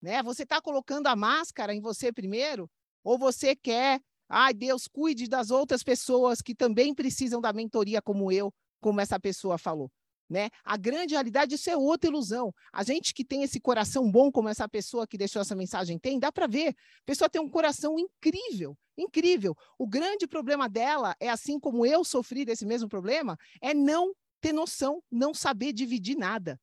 Né? 0.00 0.22
Você 0.22 0.44
está 0.44 0.60
colocando 0.60 1.06
a 1.08 1.16
máscara 1.16 1.74
em 1.74 1.80
você 1.80 2.12
primeiro? 2.12 2.70
Ou 3.02 3.18
você 3.18 3.54
quer, 3.54 4.00
ai, 4.28 4.54
Deus, 4.54 4.86
cuide 4.86 5.28
das 5.28 5.50
outras 5.50 5.82
pessoas 5.82 6.40
que 6.40 6.54
também 6.54 6.94
precisam 6.94 7.40
da 7.40 7.52
mentoria 7.52 8.00
como 8.00 8.30
eu, 8.30 8.52
como 8.84 9.00
essa 9.00 9.18
pessoa 9.18 9.56
falou? 9.56 9.90
Né? 10.28 10.50
A 10.62 10.76
grande 10.76 11.14
realidade, 11.14 11.54
isso 11.54 11.70
é 11.70 11.76
outra 11.76 12.10
ilusão. 12.10 12.52
A 12.70 12.82
gente 12.82 13.14
que 13.14 13.24
tem 13.24 13.42
esse 13.42 13.58
coração 13.58 14.10
bom, 14.10 14.30
como 14.30 14.50
essa 14.50 14.68
pessoa 14.68 15.06
que 15.06 15.16
deixou 15.16 15.40
essa 15.40 15.56
mensagem 15.56 15.98
tem, 15.98 16.18
dá 16.18 16.30
para 16.30 16.46
ver. 16.46 16.68
A 16.68 17.04
pessoa 17.06 17.30
tem 17.30 17.40
um 17.40 17.48
coração 17.48 17.98
incrível, 17.98 18.76
incrível. 18.98 19.56
O 19.78 19.86
grande 19.86 20.26
problema 20.26 20.68
dela 20.68 21.16
é, 21.18 21.30
assim 21.30 21.58
como 21.58 21.86
eu 21.86 22.04
sofri 22.04 22.44
desse 22.44 22.66
mesmo 22.66 22.86
problema, 22.86 23.38
é 23.62 23.72
não 23.72 24.12
ter 24.38 24.52
noção, 24.52 25.02
não 25.10 25.32
saber 25.32 25.72
dividir 25.72 26.18
nada. 26.18 26.60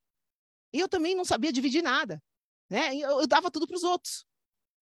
Eu 0.71 0.87
também 0.87 1.15
não 1.15 1.25
sabia 1.25 1.51
dividir 1.51 1.81
nada. 1.81 2.21
Né? 2.69 2.95
Eu, 2.97 3.21
eu 3.21 3.27
dava 3.27 3.49
tudo 3.49 3.65
para 3.65 3.77
os 3.77 3.83
outros. 3.83 4.25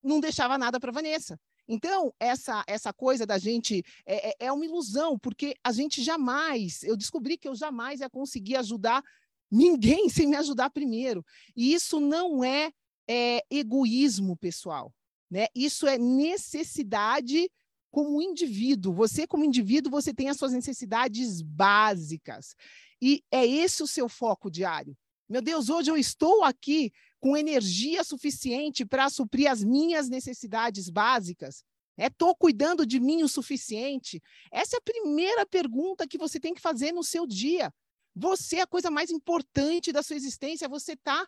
Não 0.04 0.20
deixava 0.20 0.58
nada 0.58 0.78
para 0.78 0.92
Vanessa. 0.92 1.40
Então, 1.72 2.12
essa, 2.20 2.64
essa 2.66 2.92
coisa 2.92 3.28
da 3.28 3.38
gente 3.38 3.84
é, 4.04 4.30
é, 4.30 4.36
é 4.48 4.52
uma 4.52 4.66
ilusão, 4.66 5.20
porque 5.20 5.54
a 5.64 5.72
gente 5.72 6.02
jamais, 6.02 6.82
eu 6.82 6.98
descobri 6.98 7.38
que 7.38 7.48
eu 7.48 7.54
jamais 7.56 8.00
ia 8.00 8.10
conseguir 8.10 8.56
ajudar 8.56 9.04
ninguém 9.52 10.10
sem 10.10 10.28
me 10.28 10.36
ajudar 10.36 10.72
primeiro. 10.72 11.24
E 11.56 11.72
isso 11.72 12.00
não 12.00 12.44
é, 12.44 12.72
é 13.08 13.44
egoísmo, 13.52 14.36
pessoal. 14.36 14.92
Né? 15.30 15.46
Isso 15.54 15.86
é 15.86 16.00
necessidade 16.00 17.48
como 17.92 18.20
indivíduo. 18.20 18.92
Você, 18.94 19.28
como 19.28 19.46
indivíduo, 19.46 19.92
você 19.92 20.12
tem 20.12 20.28
as 20.28 20.38
suas 20.38 20.54
necessidades 20.54 21.40
básicas. 21.40 22.56
E 23.00 23.24
é 23.32 23.46
esse 23.46 23.84
o 23.84 23.88
seu 23.88 24.10
foco 24.10 24.50
diário. 24.50 24.98
Meu 25.30 25.44
Deus, 25.44 25.70
hoje 25.70 25.92
eu 25.92 25.98
estou 25.98 26.44
aqui 26.44 26.92
com 27.20 27.36
energia 27.36 28.04
suficiente 28.04 28.86
para 28.86 29.10
suprir 29.10 29.52
as 29.52 29.64
minhas 29.64 30.10
necessidades 30.10 30.90
básicas? 30.90 31.64
Estou 31.98 32.32
é, 32.32 32.36
cuidando 32.36 32.86
de 32.86 33.00
mim 33.00 33.24
o 33.24 33.28
suficiente? 33.28 34.22
Essa 34.52 34.78
é 34.78 34.80
a 34.80 34.82
primeira 34.82 35.46
pergunta 35.46 36.08
que 36.08 36.18
você 36.18 36.40
tem 36.40 36.54
que 36.54 36.62
fazer 36.62 36.94
no 36.94 37.04
seu 37.04 37.28
dia. 37.28 37.74
Você 38.16 38.58
é 38.58 38.62
a 38.62 38.68
coisa 38.68 38.90
mais 38.90 39.10
importante 39.10 39.92
da 39.92 40.02
sua 40.02 40.16
existência. 40.16 40.70
Você 40.70 40.94
está 40.94 41.28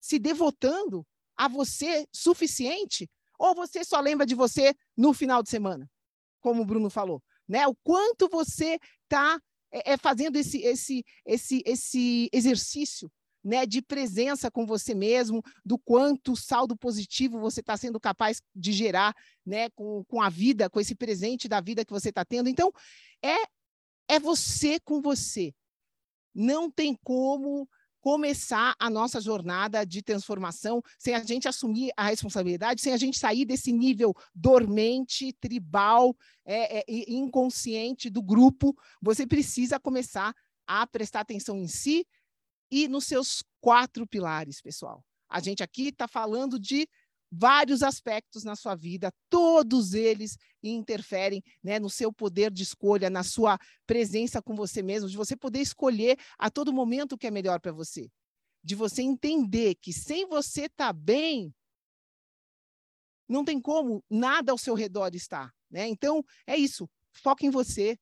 se 0.00 0.18
devotando 0.18 1.06
a 1.36 1.48
você 1.48 2.06
suficiente? 2.12 3.10
Ou 3.38 3.54
você 3.54 3.84
só 3.84 4.00
lembra 4.00 4.24
de 4.24 4.34
você 4.34 4.74
no 4.96 5.12
final 5.12 5.42
de 5.42 5.50
semana, 5.50 5.90
como 6.40 6.62
o 6.62 6.66
Bruno 6.66 6.88
falou? 6.88 7.22
Né? 7.46 7.66
O 7.66 7.74
quanto 7.84 8.28
você 8.28 8.78
está 9.04 9.38
é, 9.70 9.92
é, 9.92 9.96
fazendo 9.98 10.36
esse, 10.36 10.62
esse, 10.62 11.04
esse, 11.26 11.62
esse 11.66 12.30
exercício 12.32 13.10
né, 13.46 13.64
de 13.64 13.80
presença 13.80 14.50
com 14.50 14.66
você 14.66 14.92
mesmo, 14.92 15.40
do 15.64 15.78
quanto 15.78 16.34
saldo 16.34 16.76
positivo 16.76 17.38
você 17.38 17.60
está 17.60 17.76
sendo 17.76 18.00
capaz 18.00 18.42
de 18.52 18.72
gerar 18.72 19.14
né, 19.46 19.70
com, 19.70 20.02
com 20.08 20.20
a 20.20 20.28
vida, 20.28 20.68
com 20.68 20.80
esse 20.80 20.96
presente 20.96 21.48
da 21.48 21.60
vida 21.60 21.84
que 21.84 21.92
você 21.92 22.08
está 22.08 22.24
tendo. 22.24 22.48
Então, 22.48 22.72
é, 23.22 23.36
é 24.08 24.18
você 24.18 24.80
com 24.80 25.00
você. 25.00 25.54
Não 26.34 26.68
tem 26.68 26.98
como 27.04 27.68
começar 28.00 28.74
a 28.80 28.90
nossa 28.90 29.20
jornada 29.20 29.86
de 29.86 30.02
transformação 30.02 30.82
sem 30.98 31.14
a 31.14 31.22
gente 31.22 31.46
assumir 31.46 31.92
a 31.96 32.08
responsabilidade, 32.08 32.80
sem 32.80 32.92
a 32.92 32.96
gente 32.96 33.16
sair 33.16 33.44
desse 33.44 33.72
nível 33.72 34.12
dormente, 34.34 35.32
tribal, 35.34 36.16
é, 36.44 36.80
é, 36.80 36.84
inconsciente 37.08 38.10
do 38.10 38.22
grupo. 38.22 38.76
Você 39.00 39.24
precisa 39.24 39.78
começar 39.78 40.34
a 40.66 40.84
prestar 40.84 41.20
atenção 41.20 41.56
em 41.56 41.68
si, 41.68 42.04
e 42.70 42.88
nos 42.88 43.04
seus 43.04 43.42
quatro 43.60 44.06
pilares, 44.06 44.60
pessoal. 44.60 45.04
A 45.28 45.40
gente 45.40 45.62
aqui 45.62 45.88
está 45.88 46.06
falando 46.06 46.58
de 46.58 46.88
vários 47.30 47.82
aspectos 47.82 48.44
na 48.44 48.54
sua 48.54 48.74
vida, 48.74 49.12
todos 49.28 49.94
eles 49.94 50.36
interferem 50.62 51.42
né, 51.62 51.78
no 51.78 51.90
seu 51.90 52.12
poder 52.12 52.50
de 52.50 52.62
escolha, 52.62 53.10
na 53.10 53.22
sua 53.22 53.58
presença 53.86 54.40
com 54.40 54.54
você 54.54 54.82
mesmo, 54.82 55.08
de 55.08 55.16
você 55.16 55.36
poder 55.36 55.60
escolher 55.60 56.18
a 56.38 56.50
todo 56.50 56.72
momento 56.72 57.12
o 57.12 57.18
que 57.18 57.26
é 57.26 57.30
melhor 57.30 57.60
para 57.60 57.72
você, 57.72 58.10
de 58.62 58.74
você 58.74 59.02
entender 59.02 59.74
que 59.76 59.92
sem 59.92 60.26
você 60.26 60.62
estar 60.62 60.86
tá 60.86 60.92
bem, 60.92 61.52
não 63.28 63.44
tem 63.44 63.60
como 63.60 64.04
nada 64.08 64.52
ao 64.52 64.58
seu 64.58 64.74
redor 64.74 65.14
estar. 65.14 65.52
Né? 65.70 65.88
Então, 65.88 66.24
é 66.46 66.56
isso. 66.56 66.88
Foca 67.12 67.44
em 67.44 67.50
você, 67.50 67.98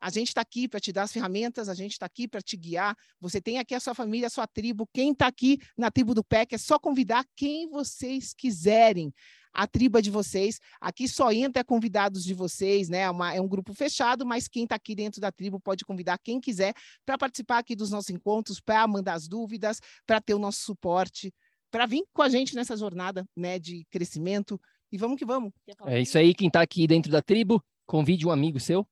a 0.00 0.10
gente 0.10 0.28
está 0.28 0.40
aqui 0.42 0.68
para 0.68 0.78
te 0.78 0.92
dar 0.92 1.04
as 1.04 1.12
ferramentas, 1.12 1.68
a 1.68 1.74
gente 1.74 1.92
está 1.92 2.06
aqui 2.06 2.28
para 2.28 2.40
te 2.40 2.56
guiar. 2.56 2.96
Você 3.20 3.40
tem 3.40 3.58
aqui 3.58 3.74
a 3.74 3.80
sua 3.80 3.94
família, 3.94 4.26
a 4.26 4.30
sua 4.30 4.46
tribo. 4.46 4.88
Quem 4.92 5.12
está 5.12 5.26
aqui 5.26 5.58
na 5.76 5.90
tribo 5.90 6.14
do 6.14 6.22
PEC 6.22 6.54
é 6.54 6.58
só 6.58 6.78
convidar 6.78 7.24
quem 7.34 7.68
vocês 7.68 8.34
quiserem. 8.34 9.12
A 9.52 9.66
tribo 9.66 9.98
é 9.98 10.02
de 10.02 10.10
vocês. 10.10 10.60
Aqui 10.78 11.08
só 11.08 11.32
entra 11.32 11.64
convidados 11.64 12.22
de 12.24 12.34
vocês, 12.34 12.90
né? 12.90 13.00
É, 13.00 13.10
uma, 13.10 13.34
é 13.34 13.40
um 13.40 13.48
grupo 13.48 13.72
fechado, 13.72 14.26
mas 14.26 14.48
quem 14.48 14.64
está 14.64 14.74
aqui 14.74 14.94
dentro 14.94 15.18
da 15.18 15.32
tribo 15.32 15.58
pode 15.58 15.82
convidar 15.82 16.18
quem 16.18 16.38
quiser 16.38 16.74
para 17.06 17.16
participar 17.16 17.58
aqui 17.58 17.74
dos 17.74 17.90
nossos 17.90 18.10
encontros, 18.10 18.60
para 18.60 18.86
mandar 18.86 19.14
as 19.14 19.26
dúvidas, 19.26 19.80
para 20.06 20.20
ter 20.20 20.34
o 20.34 20.38
nosso 20.38 20.60
suporte, 20.60 21.32
para 21.70 21.86
vir 21.86 22.04
com 22.12 22.20
a 22.20 22.28
gente 22.28 22.54
nessa 22.54 22.76
jornada 22.76 23.26
né, 23.34 23.58
de 23.58 23.86
crescimento. 23.90 24.60
E 24.92 24.98
vamos 24.98 25.16
que 25.18 25.24
vamos. 25.24 25.52
É 25.86 26.00
isso 26.02 26.18
aí, 26.18 26.34
quem 26.34 26.48
está 26.48 26.60
aqui 26.60 26.86
dentro 26.86 27.10
da 27.10 27.22
tribo, 27.22 27.64
convide 27.86 28.26
um 28.26 28.30
amigo 28.30 28.60
seu 28.60 28.86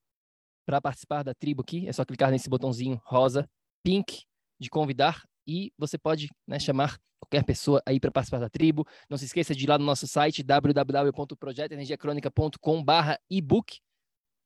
para 0.66 0.80
participar 0.80 1.22
da 1.22 1.34
tribo 1.34 1.62
aqui, 1.62 1.88
é 1.88 1.92
só 1.92 2.04
clicar 2.04 2.30
nesse 2.30 2.48
botãozinho 2.48 3.00
rosa, 3.04 3.48
pink, 3.82 4.24
de 4.58 4.70
convidar, 4.70 5.22
e 5.46 5.72
você 5.78 5.98
pode 5.98 6.30
né, 6.46 6.58
chamar 6.58 6.98
qualquer 7.20 7.44
pessoa 7.44 7.82
aí 7.86 8.00
para 8.00 8.10
participar 8.10 8.38
da 8.38 8.48
tribo. 8.48 8.86
Não 9.08 9.18
se 9.18 9.26
esqueça 9.26 9.54
de 9.54 9.64
ir 9.64 9.68
lá 9.68 9.78
no 9.78 9.84
nosso 9.84 10.06
site 10.06 10.42
www.projetoenergiacronica.com/barra 10.42 13.18
ebook 13.30 13.78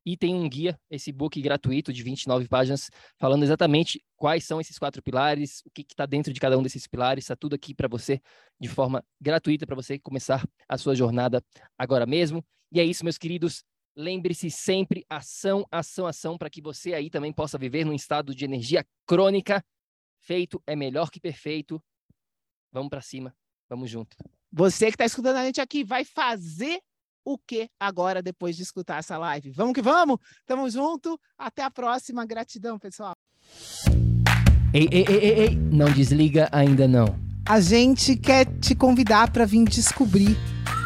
e 0.07 0.17
tem 0.17 0.35
um 0.35 0.49
guia, 0.49 0.81
esse 0.91 1.13
book 1.13 1.41
gratuito 1.43 1.93
de 1.93 2.03
29 2.03 2.49
páginas, 2.49 2.89
falando 3.19 3.43
exatamente 3.43 4.03
quais 4.17 4.45
são 4.45 4.59
esses 4.59 4.79
quatro 4.79 5.03
pilares, 5.03 5.61
o 5.67 5.71
que 5.71 5.83
está 5.83 6.07
dentro 6.07 6.33
de 6.33 6.41
cada 6.41 6.57
um 6.57 6.63
desses 6.63 6.87
pilares, 6.87 7.25
está 7.25 7.37
tudo 7.37 7.55
aqui 7.55 7.75
para 7.75 7.89
você 7.89 8.19
de 8.59 8.69
forma 8.69 9.05
gratuita 9.21 9.67
para 9.67 9.77
você 9.77 9.99
começar 9.99 10.43
a 10.67 10.79
sua 10.79 10.95
jornada 10.95 11.45
agora 11.77 12.07
mesmo. 12.07 12.43
E 12.73 12.81
é 12.81 12.85
isso, 12.85 13.05
meus 13.05 13.19
queridos. 13.19 13.63
Lembre-se 13.99 14.49
sempre, 14.49 15.05
ação, 15.11 15.67
ação, 15.73 16.07
ação, 16.07 16.39
para 16.39 16.49
que 16.49 16.63
você 16.63 16.95
aí 16.95 17.11
também 17.11 17.33
possa 17.33 17.59
viver 17.59 17.85
num 17.85 17.93
estado 17.93 18.33
de 18.33 18.45
energia 18.45 18.87
crônica. 19.05 19.61
Feito 20.21 20.63
é 20.65 20.77
melhor 20.77 21.11
que 21.11 21.19
perfeito. 21.19 21.83
Vamos 22.71 22.91
para 22.91 23.01
cima, 23.01 23.35
vamos 23.69 23.91
junto. 23.91 24.17
Você 24.53 24.87
que 24.87 24.93
está 24.93 25.05
escutando 25.05 25.39
a 25.39 25.45
gente 25.45 25.61
aqui 25.61 25.83
vai 25.83 26.05
fazer 26.05 26.79
o 27.25 27.37
que 27.37 27.69
agora 27.77 28.23
depois 28.23 28.57
de 28.57 28.63
escutar 28.63 29.01
essa 29.01 29.19
live? 29.19 29.51
Vamos 29.51 29.75
que 29.75 29.83
vamos? 29.83 30.19
Tamo 30.47 30.71
junto. 30.71 31.19
Até 31.37 31.65
a 31.65 31.71
próxima. 31.71 32.25
Gratidão, 32.25 32.79
pessoal. 32.79 33.15
Ei, 34.73 34.89
ei, 34.93 35.05
ei, 35.09 35.17
ei, 35.17 35.41
ei. 35.41 35.57
não 35.57 35.93
desliga 35.93 36.49
ainda 36.53 36.87
não. 36.87 37.19
A 37.49 37.61
gente 37.61 38.17
quer 38.17 38.47
te 38.61 38.77
convidar 38.77 39.33
para 39.33 39.45
vir 39.45 39.65
descobrir 39.65 40.37